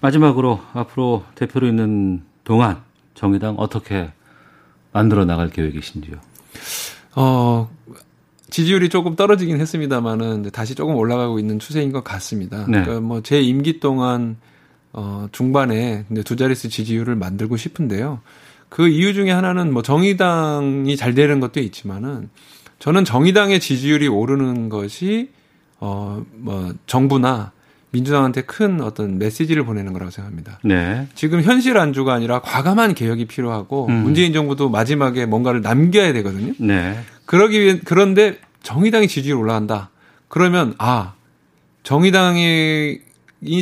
[0.00, 2.82] 마지막으로 앞으로 대표로 있는 동안
[3.14, 4.10] 정의당 어떻게
[4.92, 6.16] 만들어 나갈 계획이신지요?
[7.16, 7.70] 어,
[8.56, 12.64] 지지율이 조금 떨어지긴 했습니다만은 다시 조금 올라가고 있는 추세인 것 같습니다.
[12.66, 12.80] 네.
[12.80, 14.38] 그러니까 뭐 제 임기 동안
[14.94, 18.20] 어, 중반에 근데 두 자릿수 지지율을 만들고 싶은데요.
[18.70, 22.30] 그 이유 중에 하나는 뭐 정의당이 잘 되는 것도 있지만은
[22.78, 25.28] 저는 정의당의 지지율이 오르는 것이
[25.78, 27.52] 어, 뭐 정부나
[27.90, 30.60] 민주당한테 큰 어떤 메시지를 보내는 거라고 생각합니다.
[30.64, 31.06] 네.
[31.14, 34.02] 지금 현실 안주가 아니라 과감한 개혁이 필요하고 음.
[34.02, 36.54] 문재인 정부도 마지막에 뭔가를 남겨야 되거든요.
[36.58, 36.98] 네.
[37.26, 39.90] 그러기 위해 그런데 정의당이 지지율 올라간다.
[40.26, 41.14] 그러면 아
[41.84, 42.98] 정의당이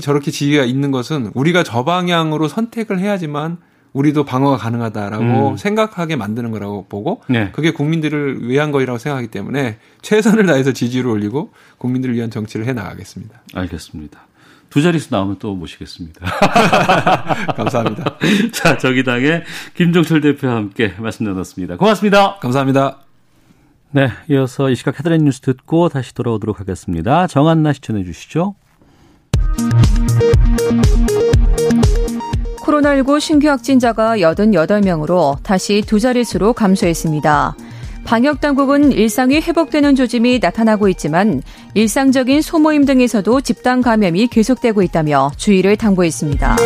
[0.02, 3.58] 저렇게 지위가 있는 것은 우리가 저 방향으로 선택을 해야지만
[3.92, 5.56] 우리도 방어가 가능하다라고 음.
[5.58, 7.50] 생각하게 만드는 거라고 보고 네.
[7.52, 13.42] 그게 국민들을 위한 거라고 생각하기 때문에 최선을 다해서 지지를 올리고 국민들을 위한 정치를 해 나가겠습니다.
[13.52, 14.26] 알겠습니다.
[14.70, 16.24] 두 자릿수 나오면 또 모시겠습니다.
[17.54, 18.16] 감사합니다.
[18.52, 19.44] 자, 저기당의
[19.76, 21.76] 김종철 대표와 함께 말씀 나눴습니다.
[21.76, 22.36] 고맙습니다.
[22.40, 23.03] 감사합니다.
[23.94, 27.28] 네, 이어서 이 시각 헤드라인 뉴스 듣고 다시 돌아오도록 하겠습니다.
[27.28, 28.56] 정한나 시 전해 주시죠.
[32.58, 37.54] 코로나19 신규 확진자가 88명으로 다시 두 자릿수로 감소했습니다.
[38.04, 41.40] 방역 당국은 일상이 회복되는 조짐이 나타나고 있지만
[41.74, 46.56] 일상적인 소모임 등에서도 집단 감염이 계속되고 있다며 주의를 당부했습니다.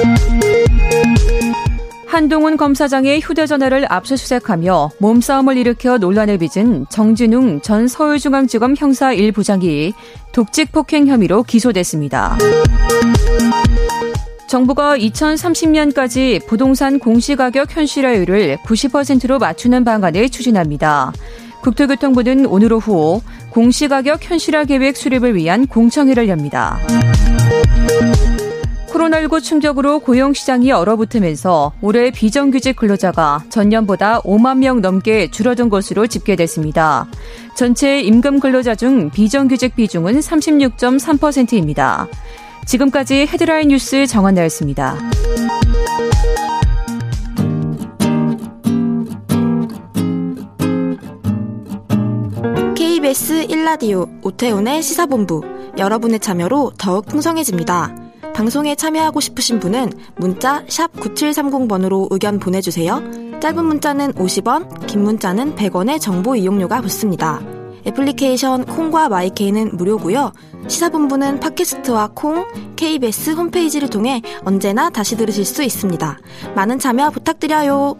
[2.08, 9.92] 한동훈 검사장의 휴대전화를 압수수색하며 몸싸움을 일으켜 논란을 빚은 정진웅 전 서울중앙지검 형사 1부장이
[10.32, 12.38] 독직 폭행 혐의로 기소됐습니다.
[14.48, 21.12] 정부가 2030년까지 부동산 공시가격 현실화율을 90%로 맞추는 방안을 추진합니다.
[21.60, 26.78] 국토교통부는 오늘 오후 공시가격 현실화 계획 수립을 위한 공청회를 엽니다.
[28.98, 37.06] 코로나19 충격으로 고용시장이 얼어붙으면서 올해 비정규직 근로자가 전년보다 5만 명 넘게 줄어든 것으로 집계됐습니다.
[37.54, 42.08] 전체 임금 근로자 중 비정규직 비중은 36.3%입니다.
[42.66, 44.96] 지금까지 헤드라인 뉴스 정한나였습니다.
[52.74, 55.42] KBS 1라디오 오태훈의 시사본부
[55.78, 58.07] 여러분의 참여로 더욱 풍성해집니다.
[58.38, 63.02] 방송에 참여하고 싶으신 분은 문자 9730번으로 의견 보내주세요.
[63.40, 67.40] 짧은 문자는 50원, 긴 문자는 100원의 정보 이용료가 붙습니다.
[67.84, 70.32] 애플리케이션 콩과 마이케이는 무료고요.
[70.68, 72.46] 시사본부는 팟캐스트와 콩,
[72.76, 76.18] KBS 홈페이지를 통해 언제나 다시 들으실 수 있습니다.
[76.54, 77.96] 많은 참여 부탁드려요.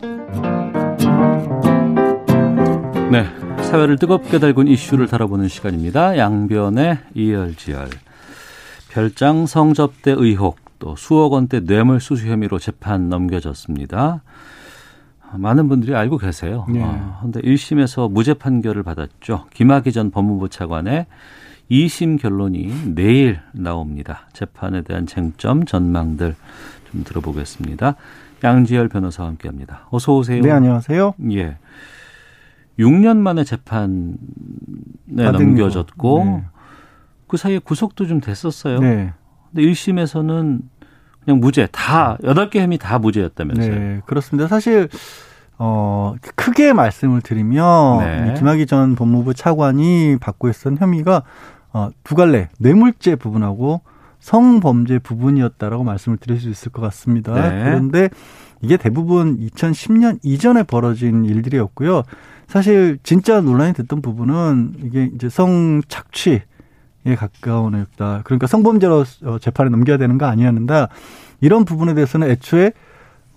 [3.11, 3.27] 네,
[3.65, 6.17] 사회를 뜨겁게 달군 이슈를 다뤄보는 시간입니다.
[6.17, 7.89] 양변의 이열지열.
[8.91, 14.23] 별장 성접대 의혹, 또 수억 원대 뇌물 수수 혐의로 재판 넘겨졌습니다.
[15.35, 16.65] 많은 분들이 알고 계세요.
[16.69, 16.83] 네.
[16.83, 19.47] 어, 근데 1심에서 무죄 판결을 받았죠.
[19.53, 21.07] 김학의 전 법무부 차관의
[21.71, 24.27] 2심 결론이 내일 나옵니다.
[24.33, 26.35] 재판에 대한 쟁점, 전망들
[26.91, 27.95] 좀 들어보겠습니다.
[28.43, 29.87] 양지열 변호사와 함께 합니다.
[29.91, 30.41] 어서 오세요.
[30.41, 31.15] 네, 안녕하세요.
[31.33, 31.59] 예.
[32.79, 34.15] 6년 만에 재판에
[35.09, 36.45] 넘겨졌고 네.
[37.29, 38.81] 그 사이에 구속도 좀 됐었어요.
[38.81, 39.13] 네.
[39.51, 40.61] 근데 1심에서는
[41.25, 43.75] 그냥 무죄 다 여덟 개 혐의 다 무죄였다면서요.
[43.75, 44.49] 네, 그렇습니다.
[44.49, 44.89] 사실
[45.59, 48.35] 어 크게 말씀을 드리면 네.
[48.39, 51.23] 김학의 전 법무부 차관이 받고 있었던 혐의가
[51.73, 53.83] 어, 두 갈래 뇌물죄 부분하고
[54.21, 57.35] 성범죄 부분이었다라고 말씀을 드릴 수 있을 것 같습니다.
[57.35, 57.65] 네.
[57.65, 58.09] 그런데
[58.61, 62.03] 이게 대부분 2010년 이전에 벌어진 일들이었고요.
[62.49, 66.45] 사실 진짜 논란이 됐던 부분은 이게 이제 성착취 에
[67.17, 68.21] 가까운 했다.
[68.25, 70.87] 그러니까 성범죄로 어, 재판에 넘겨야 되는 거 아니었는데
[71.41, 72.73] 이런 부분에 대해서는 애초에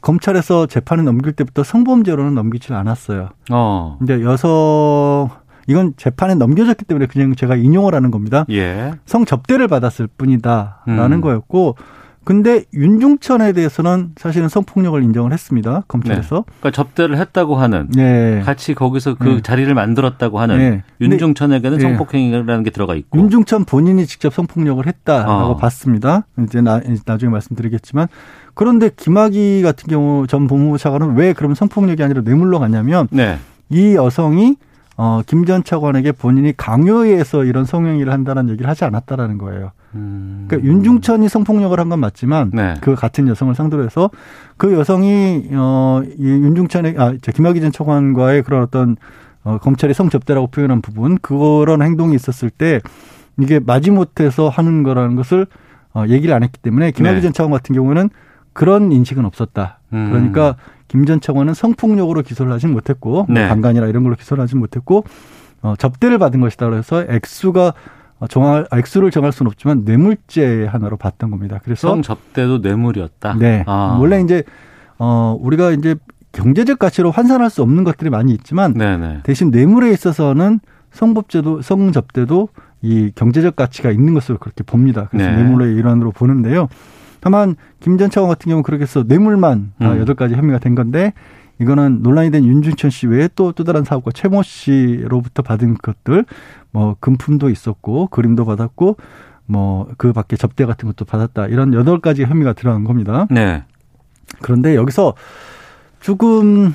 [0.02, 3.30] 검찰에서 재판에 넘길 때부터 성범죄로는 넘기질 않았어요.
[3.52, 3.98] 어.
[4.00, 5.30] 근데 여성
[5.68, 8.46] 이건 재판에 넘겨졌기 때문에 그냥 제가 인용을 하는 겁니다.
[8.50, 8.94] 예.
[9.06, 11.22] 성접대를 받았을 뿐이다라는 음.
[11.22, 11.76] 거였고
[12.24, 15.84] 근데 윤중천에 대해서는 사실은 성폭력을 인정을 했습니다.
[15.88, 16.36] 검찰에서.
[16.36, 16.42] 네.
[16.60, 17.88] 그러니까 접대를 했다고 하는.
[17.96, 18.42] 네.
[18.46, 19.42] 같이 거기서 그 네.
[19.42, 20.84] 자리를 만들었다고 하는 네.
[21.02, 21.84] 윤중천에게는 네.
[21.84, 23.18] 성폭행이라는 게 들어가 있고.
[23.18, 25.58] 윤중천 본인이 직접 성폭력을 했다라고 어.
[25.58, 26.26] 봤습니다.
[26.44, 28.08] 이제 나, 나중에 말씀드리겠지만
[28.54, 33.40] 그런데 김학의 같은 경우 전 법무부 차관은 왜 그럼 성폭력이 아니라 뇌물로 갔냐면 네.
[33.70, 34.58] 이 여성이
[34.98, 39.72] 어, 김 전 차관에게 본인이 강요해서 이런 성행위를 한다는 얘기를 하지 않았다라는 거예요.
[39.96, 40.46] 음.
[40.48, 42.76] 그러니까 윤중천이 성폭력을 한 건 맞지만 네.
[42.82, 44.10] 그 같은 여성을 상대로 해서
[44.58, 48.96] 그 여성이 어, 이 윤중천의 아, 김학의 전 차관과의 그런 어떤
[49.44, 52.80] 어, 검찰이 성접대라고 표현한 부분 그런 행동이 있었을 때
[53.40, 55.48] 이게 마지못해서 하는 거라는 것을
[55.94, 57.22] 어, 얘기를 안 했기 때문에 김학의 네.
[57.22, 58.10] 전 차관 같은 경우는
[58.54, 59.80] 그런 인식은 없었다.
[59.94, 60.10] 음.
[60.12, 60.56] 그러니까
[60.88, 63.40] 김 전 차관은 성폭력으로 기소를 하진 못했고 뭐 네.
[63.42, 65.04] 뭐 강간이나 이런 걸로 기소를 하진 못했고
[65.62, 67.74] 어, 접대를 받은 것이다 그래서 액수가
[68.28, 71.60] 정할 액수를 정할 수는 없지만 뇌물죄 하나로 봤던 겁니다.
[71.64, 73.36] 그래서 성 접대도 뇌물이었다.
[73.40, 73.64] 네.
[73.68, 73.98] 아.
[74.00, 74.44] 원래 이제
[74.98, 75.96] 어 우리가 이제
[76.32, 79.22] 경제적 가치로 환산할 수 없는 것들이 많이 있지만 네네.
[79.24, 80.60] 대신 뇌물에 있어서는
[80.92, 82.50] 성법제도 성접대도
[82.82, 85.08] 이 경제적 가치가 있는 것으로 그렇게 봅니다.
[85.12, 85.38] 그래서 네.
[85.38, 86.68] 뇌물의 일환으로 보는데요.
[87.20, 89.86] 다만 김 전 차관 같은 경우 는 그렇게 해서 뇌물만 음.
[90.00, 91.14] 여덟 가지 혐의가 된 건데
[91.60, 96.26] 이거는 논란이 된 윤준천 씨 외에 또, 또 다른 사업가 최모 씨로부터 받은 것들,
[96.72, 98.98] 뭐, 금품도 있었고, 그림도 받았고,
[99.46, 101.48] 뭐, 그 밖에 접대 같은 것도 받았다.
[101.48, 103.28] 이런 여덟 가지 혐의가 들어간 겁니다.
[103.30, 103.64] 네.
[104.42, 105.14] 그런데 여기서
[106.00, 106.74] 조금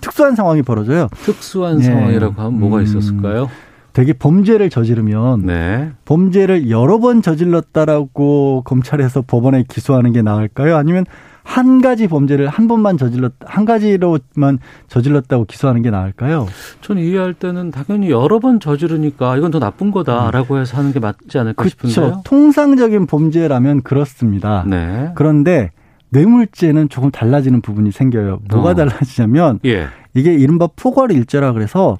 [0.00, 1.08] 특수한 상황이 벌어져요.
[1.24, 1.84] 특수한 네.
[1.84, 3.48] 상황이라고 하면 뭐가 음, 있었을까요?
[3.92, 5.92] 되게 범죄를 저지르면 네.
[6.04, 10.76] 범죄를 여러 번 저질렀다라고 검찰에서 법원에 기소하는 게 나을까요?
[10.76, 11.04] 아니면
[11.44, 16.46] 한 가지 범죄를 한 번만 저질렀 한 가지로만 저질렀다고 기소하는 게 나을까요?
[16.80, 21.38] 저는 이해할 때는 당연히 여러 번 저지르니까 이건 더 나쁜 거다라고 해서 하는 게 맞지
[21.38, 21.70] 않을까 그쵸.
[21.70, 22.22] 싶은데요.
[22.24, 24.64] 통상적인 범죄라면 그렇습니다.
[24.66, 25.10] 네.
[25.14, 25.70] 그런데
[26.10, 28.40] 뇌물죄는 조금 달라지는 부분이 생겨요.
[28.50, 28.74] 뭐가 어.
[28.74, 29.86] 달라지냐면 예.
[30.14, 31.98] 이게 이른바 포괄 일죄라 그래서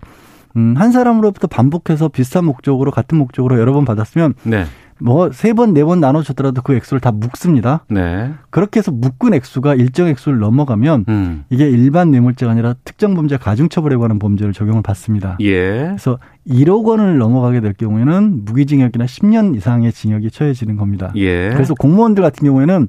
[0.57, 4.67] 음, 한 사람으로부터 반복해서 비슷한 목적으로 같은 목적으로 여러 번 받았으면 네.
[5.03, 7.85] 뭐 세 번, 네 번 나눠줬더라도 그 액수를 다 묶습니다.
[7.89, 8.33] 네.
[8.51, 11.45] 그렇게 해서 묶은 액수가 일정 액수를 넘어가면 음.
[11.51, 15.37] 이게 일반 뇌물죄가 아니라 특정 범죄 가중처벌에 관한 범죄를 적용을 받습니다.
[15.41, 15.87] 예.
[15.87, 21.13] 그래서 1억 원을 넘어가게 될 경우에는 무기징역이나 10년 이상의 징역이 처해지는 겁니다.
[21.17, 21.51] 예.
[21.51, 22.89] 그래서 공무원들 같은 경우에는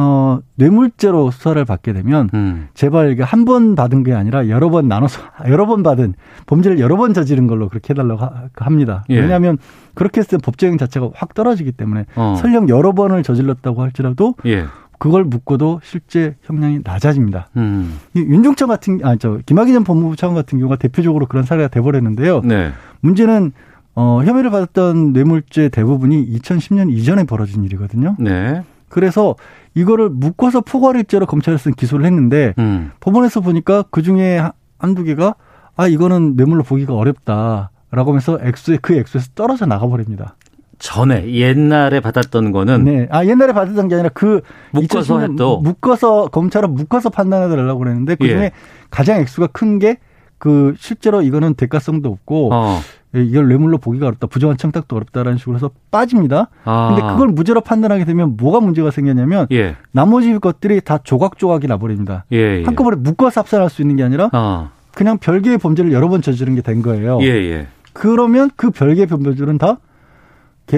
[0.00, 2.68] 어, 뇌물죄로 수사를 받게 되면 음.
[2.74, 6.14] 제발 이게 한 번 받은 게 아니라 여러 번 나눠서 여러 번 받은
[6.46, 9.04] 범죄를 여러 번 저지른 걸로 그렇게 해달라고 하, 합니다.
[9.10, 9.18] 예.
[9.20, 9.58] 왜냐하면
[9.94, 12.36] 그렇게 했을 때 법적인 자체가 확 떨어지기 때문에 어.
[12.38, 14.66] 설령 여러 번을 저질렀다고 할지라도 예.
[14.98, 17.48] 그걸 묻고도 실제 형량이 낮아집니다.
[17.56, 17.98] 음.
[18.16, 22.40] 윤종천 같은 아 저 김학의 전 법무부 차관 같은 경우가 대표적으로 그런 사례가 돼버렸는데요.
[22.44, 22.72] 네.
[23.00, 23.52] 문제는
[23.94, 28.16] 어, 혐의를 받았던 뇌물죄 대부분이 2010년 이전에 벌어진 일이거든요.
[28.18, 28.62] 네.
[28.88, 29.34] 그래서
[29.78, 32.90] 이거를 묶어서 포괄일죄로 검찰에서는 기소를 했는데 음.
[33.00, 34.40] 법원에서 보니까 그 중에
[34.78, 35.34] 한두 개가
[35.76, 40.36] 아 이거는 뇌물로 보기가 어렵다라고 하면서 액수에 그 액수에서 떨어져 나가 버립니다.
[40.78, 43.08] 전에 옛날에 받았던 거는 네.
[43.10, 44.40] 아 옛날에 받았던 게 아니라 그
[44.72, 48.50] 묶어서 또 묶어서 검찰은 묶어서 판단해 달라고 그랬는데 그 중에 예.
[48.90, 49.98] 가장 액수가 큰 게
[50.38, 52.78] 그 실제로 이거는 대가성도 없고 어.
[53.14, 54.26] 예, 이걸 뇌물로 보기가 어렵다.
[54.26, 56.48] 부정한 청탁도 어렵다라는 식으로 해서 빠집니다.
[56.64, 56.88] 아.
[56.94, 59.76] 근데 그걸 무죄로 판단하게 되면 뭐가 문제가 생겼냐면 예.
[59.92, 62.24] 나머지 것들이 다 조각조각이 나버립니다.
[62.32, 62.64] 예, 예.
[62.64, 64.70] 한꺼번에 묶어서 합산할 수 있는 게 아니라 아.
[64.94, 67.18] 그냥 별개의 범죄를 여러 번 저지른 게 된 거예요.
[67.22, 67.66] 예, 예.
[67.92, 69.78] 그러면 그 별개의 범죄들은 다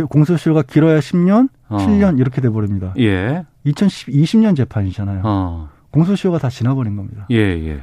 [0.08, 1.78] 공소시효가 길어야 10년, 어.
[1.78, 2.94] 7년 이렇게 돼 버립니다.
[2.98, 3.44] 예.
[3.64, 5.22] 2010 20년 재판이잖아요.
[5.24, 5.68] 어.
[5.90, 7.26] 공소시효가 다 지나버린 겁니다.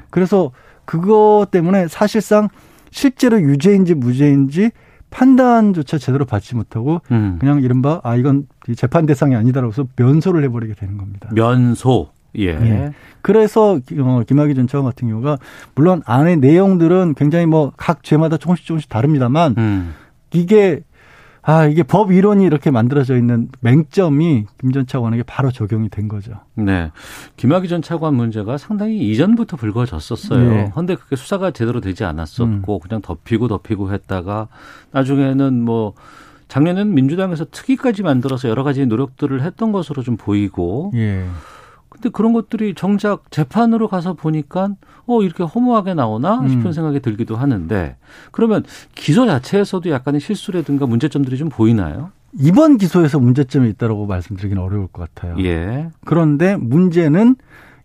[0.10, 0.51] 그래서
[0.86, 2.47] 그거 때문에 사실상
[2.91, 4.71] 실제로 유죄인지 무죄인지
[5.10, 7.38] 판단조차 제대로 받지 못하고 음.
[7.39, 11.30] 그냥 이른바 아 이건 재판 대상이 아니다라고 해서 면소를 해버리게 되는 겁니다.
[11.34, 12.10] 면소.
[12.38, 12.50] 예.
[12.50, 12.91] 예.
[13.21, 15.38] 그래서 어, 김학의 전 차관 같은 경우가
[15.76, 19.93] 물론 안에 내용들은 굉장히 뭐 각 죄마다 조금씩 조금씩 다릅니다만 음.
[20.34, 20.82] 이게
[21.49, 26.33] 아, 이게 법 이론이 이렇게 만들어져 있는 맹점이 김 전 차관에게 바로 적용이 된 거죠.
[26.55, 26.91] 네.
[27.38, 30.49] 김학의 전 차관 문제가 상당히 이전부터 불거졌었어요.
[30.49, 30.69] 네.
[30.71, 32.79] 그런데 그게 수사가 제대로 되지 않았었고 음.
[32.81, 34.49] 그냥 덮이고 덮이고 했다가
[34.91, 35.93] 나중에는 뭐
[36.49, 41.25] 작년에는 민주당에서 특위까지 만들어서 여러 가지 노력들을 했던 것으로 좀 보이고 예.
[41.97, 44.69] 근데 그런 것들이 정작 재판으로 가서 보니까
[45.05, 46.71] 어 이렇게 허무하게 나오나 싶은 음.
[46.71, 47.95] 생각이 들기도 하는데
[48.31, 48.63] 그러면
[48.95, 52.12] 기소 자체에서도 약간의 실수라든가 문제점들이 좀 보이나요?
[52.39, 55.36] 이번 기소에서 문제점이 있다고 말씀드리기는 어려울 것 같아요.
[55.43, 55.89] 예.
[56.05, 57.36] 그런데 문제는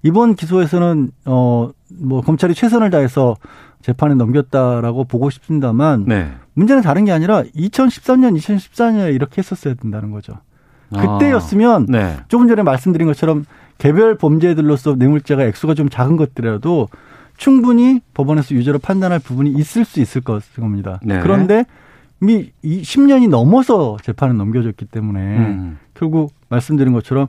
[0.03, 1.71] 이번 기소에서는 어
[2.01, 3.37] 뭐 검찰이 최선을 다해서
[3.83, 6.33] 재판에 넘겼다라고 보고 싶습니다만 네.
[6.55, 10.35] 문제는 다른 게 아니라 2013년, 2014년에 이렇게 했었어야 된다는 거죠.
[10.91, 12.17] 그때였으면 아, 네.
[12.29, 13.45] 조금 전에 말씀드린 것처럼
[13.79, 16.89] 개별 범죄들로서 뇌물죄가 액수가 좀 작은 것들이라도
[17.37, 21.01] 충분히 법원에서 유죄로 판단할 부분이 있을 수 있을 것입니다.
[21.03, 21.21] 네.
[21.21, 21.65] 그런데
[22.21, 25.79] 이미 10년이 넘어서 재판에 넘겨졌기 때문에 음.
[25.95, 27.27] 결국 말씀드린 것처럼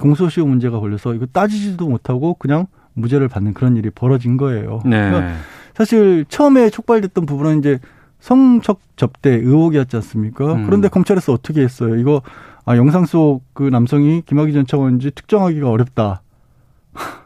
[0.00, 4.80] 공소시효 문제가 걸려서 이거 따지지도 못하고 그냥 무죄를 받는 그런 일이 벌어진 거예요.
[4.84, 5.10] 네.
[5.10, 5.34] 그러니까
[5.74, 7.78] 사실 처음에 촉발됐던 부분은 이제
[8.20, 10.54] 성적 접대 의혹이었지 않습니까?
[10.54, 10.66] 음.
[10.66, 11.96] 그런데 검찰에서 어떻게 했어요?
[11.96, 12.22] 이거
[12.68, 16.20] 아, 영상 속 그 남성이 김학의 전 차관인지 특정하기가 어렵다.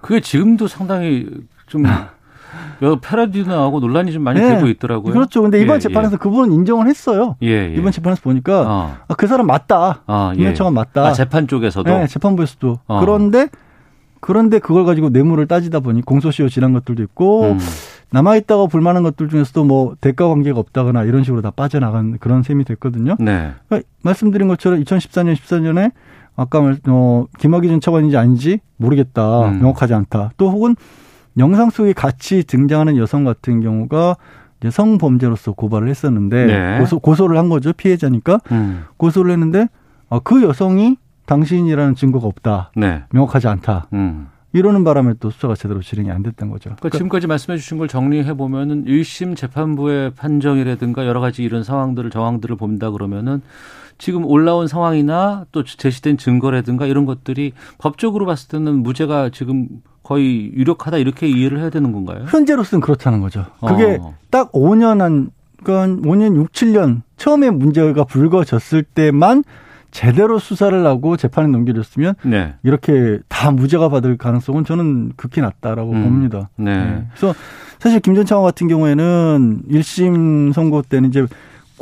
[0.01, 1.27] 그게 지금도 상당히
[1.67, 1.83] 좀
[2.81, 4.55] 여러 패러디 나하고 논란이 좀 많이 네.
[4.55, 5.13] 되고 있더라고요.
[5.13, 5.43] 그렇죠.
[5.43, 6.17] 근데 이번 예, 재판에서 예.
[6.17, 7.37] 그분은 인정을 했어요.
[7.43, 7.75] 예, 예.
[7.75, 8.97] 이번 재판에서 보니까 어.
[9.09, 10.03] 아, 그 사람 맞다.
[10.07, 11.07] 아, 김현 차관 맞다.
[11.09, 11.91] 아, 재판 쪽에서도.
[11.91, 12.79] 네, 재판부에서도.
[12.87, 13.01] 어.
[13.01, 13.49] 그런데
[14.21, 17.59] 그런데 그걸 가지고 뇌물을 따지다 보니 공소시효 지난 것들도 있고 음.
[18.13, 23.17] 남아있다가 불만한 것들 중에서도 뭐 대가 관계가 없다거나 이런 식으로 다 빠져나간 그런 셈이 됐거든요.
[23.19, 23.53] 네.
[23.69, 25.93] 그러니까 말씀드린 것처럼 2014년, 14년에
[26.37, 29.49] 아까 말, 어, 김학의 전 차관인지 아닌지 모르겠다.
[29.49, 29.61] 음.
[29.61, 30.33] 명확하지 않다.
[30.37, 30.77] 또 혹은
[31.39, 34.17] 영상 속에 같이 등장하는 여성 같은 경우가
[34.61, 36.79] 이제 성범죄로서 고발을 했었는데 네.
[36.79, 37.73] 고소, 고소를 한 거죠.
[37.73, 38.41] 피해자니까.
[38.53, 38.85] 음.
[38.97, 39.69] 고소를 했는데
[40.09, 40.97] 어, 그 여성이
[41.27, 42.71] 당신이라는 증거가 없다.
[42.77, 43.05] 네.
[43.11, 43.87] 명확하지 않다.
[43.93, 44.29] 음.
[44.53, 46.65] 이러는 바람에 또 수사가 제대로 진행이 안 됐던 거죠.
[46.65, 52.11] 그러니까, 그러니까 지금까지 말씀해 주신 걸 정리해 보면은 1심 재판부의 판정이라든가 여러 가지 이런 상황들을
[52.11, 53.41] 정황들을 본다 그러면은
[53.99, 59.69] 지금 올라온 상황이나 또 제시된 증거라든가 이런 것들이 법적으로 봤을 때는 무죄가 지금
[60.03, 62.25] 거의 유력하다 이렇게 이해를 해야 되는 건가요?
[62.29, 63.47] 현재로서는 그렇다는 거죠.
[63.67, 64.15] 그게 어.
[64.31, 65.31] 딱 5년 한,
[65.63, 69.45] 그러니까 5년, 6, 7년 처음에 문제가 불거졌을 때만
[69.93, 72.55] 제대로 수사를 하고 재판에 넘겨졌으면 네.
[72.65, 76.03] 이렇게 다 무죄가 받을 가능성은 저는 극히 낮다라고 음.
[76.03, 76.51] 봅니다.
[76.57, 76.77] 네.
[76.85, 77.07] 네.
[77.15, 77.35] 그래서
[77.79, 81.27] 사실 김 전 차관 같은 경우에는 1심 선고 때는 이제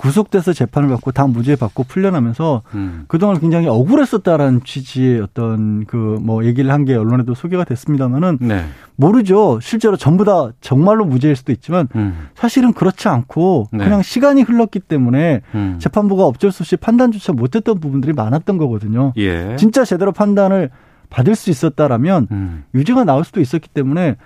[0.01, 3.05] 구속돼서 재판을 받고 다 무죄 받고 풀려나면서 음.
[3.07, 8.65] 그동안 굉장히 억울했었다라는 취지의 어떤 그 뭐 얘기를 한 게 언론에도 소개가 됐습니다만은 네.
[8.97, 9.59] 모르죠.
[9.61, 12.29] 실제로 전부 다 정말로 무죄일 수도 있지만 음.
[12.35, 13.85] 사실은 그렇지 않고 네.
[13.85, 15.77] 그냥 시간이 흘렀기 때문에 음.
[15.79, 19.13] 재판부가 어쩔 수 없이 판단조차 못했던 부분들이 많았던 거거든요.
[19.19, 19.57] 예.
[19.57, 20.71] 진짜 제대로 판단을
[21.11, 22.65] 받을 수 있었다라면 음.
[22.75, 24.17] 유죄가 나올 수도 있었기 때문에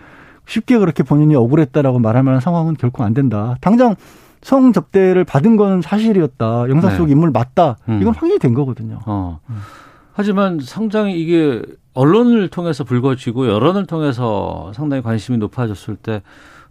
[0.47, 3.57] 쉽게 그렇게 본인이 억울했다라고 말할 만한 상황은 결코 안 된다.
[3.61, 3.97] 당장
[4.45, 6.69] 성 접대를 받은 건 사실이었다.
[6.69, 7.13] 영상 속 네.
[7.13, 7.79] 인물 맞다.
[7.89, 7.99] 음.
[8.01, 9.01] 이건 확인이 된 거거든요.
[9.07, 9.41] 어.
[9.51, 9.57] 음.
[10.13, 11.61] 하지만 상당히 이게
[11.95, 16.23] 언론을 통해서 불거지고 여론을 통해서 상당히 관심이 높아졌을 때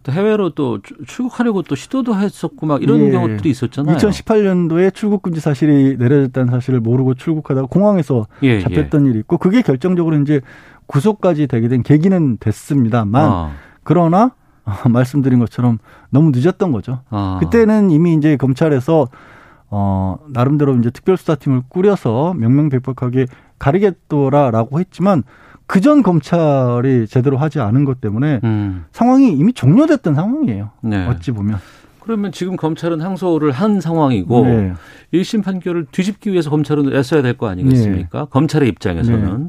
[0.04, 3.10] 또 해외로 또 출국하려고 또 시도도 했었고 막 이런 예.
[3.10, 3.96] 경우들이 있었잖아요.
[3.96, 9.10] 2018년도에 출국 금지 사실이 내려졌다는 사실을 모르고 출국하다가 공항에서 예, 잡혔던 예.
[9.10, 10.42] 일이 있고 그게 결정적으로 이제
[10.86, 13.52] 구속까지 되게 된 계기는 됐습니다만 아.
[13.82, 14.32] 그러나
[14.90, 15.78] 말씀드린 것처럼
[16.10, 17.00] 너무 늦었던 거죠.
[17.10, 17.38] 아.
[17.40, 19.08] 그때는 이미 이제 검찰에서
[19.70, 23.26] 어 나름대로 이제 특별수사팀을 꾸려서 명명백백하게
[23.58, 25.22] 가리겠더라라고 했지만
[25.66, 28.84] 그 전 검찰이 제대로 하지 않은 것 때문에 음.
[28.92, 30.70] 상황이 이미 종료됐던 상황이에요.
[30.82, 31.06] 네.
[31.06, 31.58] 어찌 보면.
[32.00, 34.74] 그러면 지금 검찰은 항소를 한 상황이고 네.
[35.14, 38.18] 1심 판결을 뒤집기 위해서 검찰은 애써야 될 거 아니겠습니까?
[38.20, 38.26] 네.
[38.30, 39.42] 검찰의 입장에서는.
[39.44, 39.48] 네.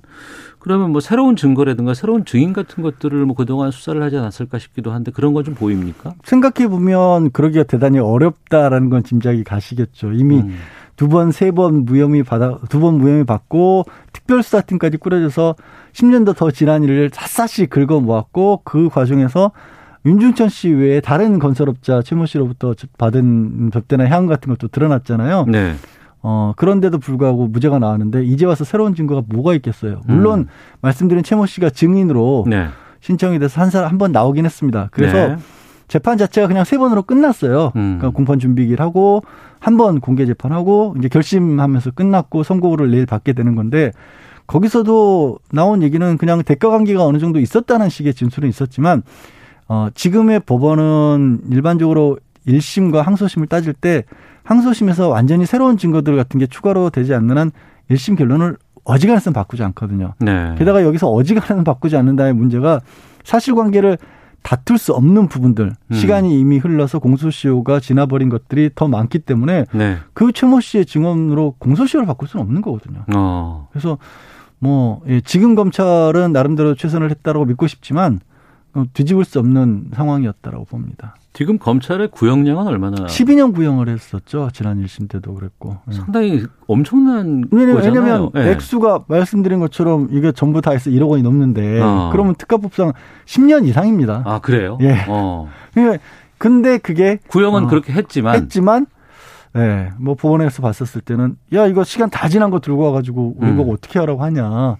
[0.65, 5.11] 그러면 뭐 새로운 증거라든가 새로운 증인 같은 것들을 뭐 그동안 수사를 하지 않았을까 싶기도 한데
[5.11, 6.15] 그런 건 좀 보입니까?
[6.23, 10.11] 생각해 보면 그러기가 대단히 어렵다라는 건 짐작이 가시겠죠.
[10.13, 10.55] 이미 음.
[10.95, 15.53] 두 번, 세 번 무혐의 받아, 두 번 무혐의 받고 특별수사팀까지 꾸려져서
[15.93, 19.51] 10년도 더 지난 일을 샅샅이 긁어 모았고 그 과정에서
[20.07, 25.45] 윤중천 씨 외에 다른 건설업자 최모 씨로부터 받은 접대나 향 같은 것도 드러났잖아요.
[25.47, 25.75] 네.
[26.27, 30.01] 어, 그런데도 불구하고 무죄가 나왔는데 이제 와서 새로운 증거가 뭐가 있겠어요.
[30.07, 30.47] 물론 음.
[30.81, 32.67] 말씀드린 최모 씨가 증인으로 네.
[32.99, 34.89] 신청이 돼서 한 사람 한 번 나오긴 했습니다.
[34.91, 35.37] 그래서 네.
[35.87, 37.71] 재판 자체가 그냥 세 번으로 끝났어요.
[37.75, 37.97] 음.
[37.99, 39.21] 그러니까 공판 준비기를 하고
[39.59, 43.91] 한 번 공개 재판하고 이제 결심하면서 끝났고 선고를 내일 받게 되는 건데
[44.47, 49.03] 거기서도 나온 얘기는 그냥 대가 관계가 어느 정도 있었다는 식의 진술은 있었지만
[49.67, 54.03] 어 지금의 법원은 일반적으로 1심과 항소심을 따질 때
[54.45, 57.51] 항소심에서 완전히 새로운 증거들 같은 게 추가로 되지 않는 한
[57.91, 60.13] 1심 결론을 어지간해서는 바꾸지 않거든요.
[60.19, 60.55] 네.
[60.57, 62.81] 게다가 여기서 어지간해서는 바꾸지 않는다의 문제가
[63.23, 63.97] 사실관계를
[64.43, 65.93] 다툴 수 없는 부분들 음.
[65.93, 69.97] 시간이 이미 흘러서 공소시효가 지나버린 것들이 더 많기 때문에 네.
[70.13, 73.03] 그 최모 씨의 증언으로 공소시효를 바꿀 수는 없는 거거든요.
[73.15, 73.67] 어.
[73.71, 73.97] 그래서
[74.59, 78.19] 뭐 예, 지금 검찰은 나름대로 최선을 했다라고 믿고 싶지만
[78.93, 81.15] 뒤집을 수 없는 상황이었다라고 봅니다.
[81.35, 82.95] 지금 검찰의 구형량은 얼마나?
[83.07, 84.49] 12년 구형을 했었죠.
[84.53, 85.75] 지난 1심 때도 그랬고.
[85.91, 85.93] 예.
[85.93, 88.01] 상당히 엄청난 왜냐면, 거잖아요.
[88.01, 88.51] 왜냐면 네.
[88.51, 92.09] 액수가 말씀드린 것처럼 이게 전부 다 해서 1억 원이 넘는데 어.
[92.13, 92.93] 그러면 특가법상
[93.25, 94.23] 10년 이상입니다.
[94.25, 94.77] 아 그래요?
[94.79, 95.03] 예.
[95.09, 95.49] 어.
[96.37, 98.85] 근데 그게 구형은 어, 그렇게 했지만 했지만
[99.57, 103.57] 예, 뭐 법원에서 봤었을 때는 야 이거 시간 다 지난 거 들고 와가지고 우리 음.
[103.57, 104.77] 보고 어떻게 하라고 하냐.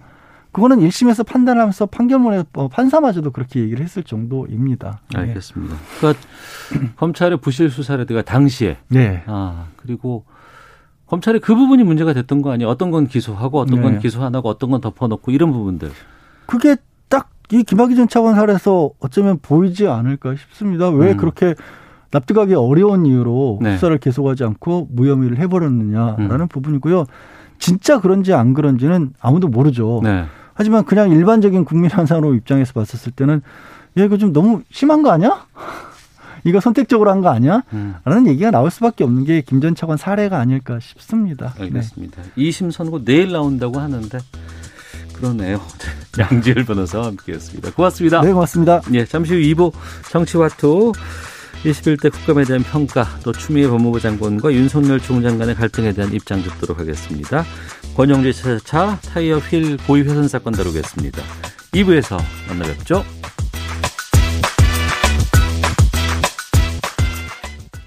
[0.56, 5.02] 그거는 1심에서 판단하면서 판결문에 어, 판사마저도 그렇게 얘기를 했을 정도입니다.
[5.14, 5.20] 네.
[5.20, 5.76] 알겠습니다.
[6.00, 6.22] 그러니까
[6.96, 9.24] 검찰의 부실 수사라든가 당시에 네.
[9.28, 10.24] 아 그리고
[11.08, 12.70] 검찰이 그 부분이 문제가 됐던 거 아니에요?
[12.70, 14.00] 어떤 건 기소하고 어떤 건 네.
[14.00, 15.92] 기소 안 하고 어떤 건 덮어놓고 이런 부분들.
[16.46, 16.78] 그게
[17.10, 20.90] 딱 이 김학의 전 차관 사례에서 어쩌면 보이지 않을까 싶습니다.
[20.90, 21.18] 왜 음.
[21.18, 21.54] 그렇게
[22.12, 23.76] 납득하기 어려운 이유로 네.
[23.76, 26.48] 수사를 계속하지 않고 무혐의를 해버렸느냐라는 음.
[26.48, 27.06] 부분이고요.
[27.60, 30.02] 진짜 그런지 안 그런지는 아무도 모르죠.
[30.04, 30.26] 네.
[30.56, 33.42] 하지만 그냥 일반적인 국민 환상으로 입장에서 봤었을 때는
[33.98, 35.46] 야 이거 좀 너무 심한 거 아니야?
[36.44, 37.62] 이거 선택적으로 한 거 아니야?
[37.74, 37.96] 음.
[38.06, 41.54] 라는 얘기가 나올 수밖에 없는 게 김 전 차관 사례가 아닐까 싶습니다.
[41.60, 42.22] 알겠습니다.
[42.22, 42.30] 네.
[42.50, 44.18] 2심 선고 내일 나온다고 하는데
[45.14, 45.60] 그러네요.
[46.20, 47.72] 양지열 변호사와 함께했습니다.
[47.72, 48.22] 고맙습니다.
[48.22, 48.82] 네, 고맙습니다.
[48.94, 49.72] 예, 잠시 후 2부
[50.12, 50.92] 정치와투
[51.66, 56.80] 21대 국감에 대한 평가, 또 추미애 법무부 장관과 윤석열 총장 간의 갈등에 대한 입장 듣도록
[56.80, 57.44] 하겠습니다.
[57.96, 61.24] 권영재 차차 타이어 휠 고의 훼손 사건 다루겠습니다.
[61.72, 63.04] 2부에서 만나 뵙죠.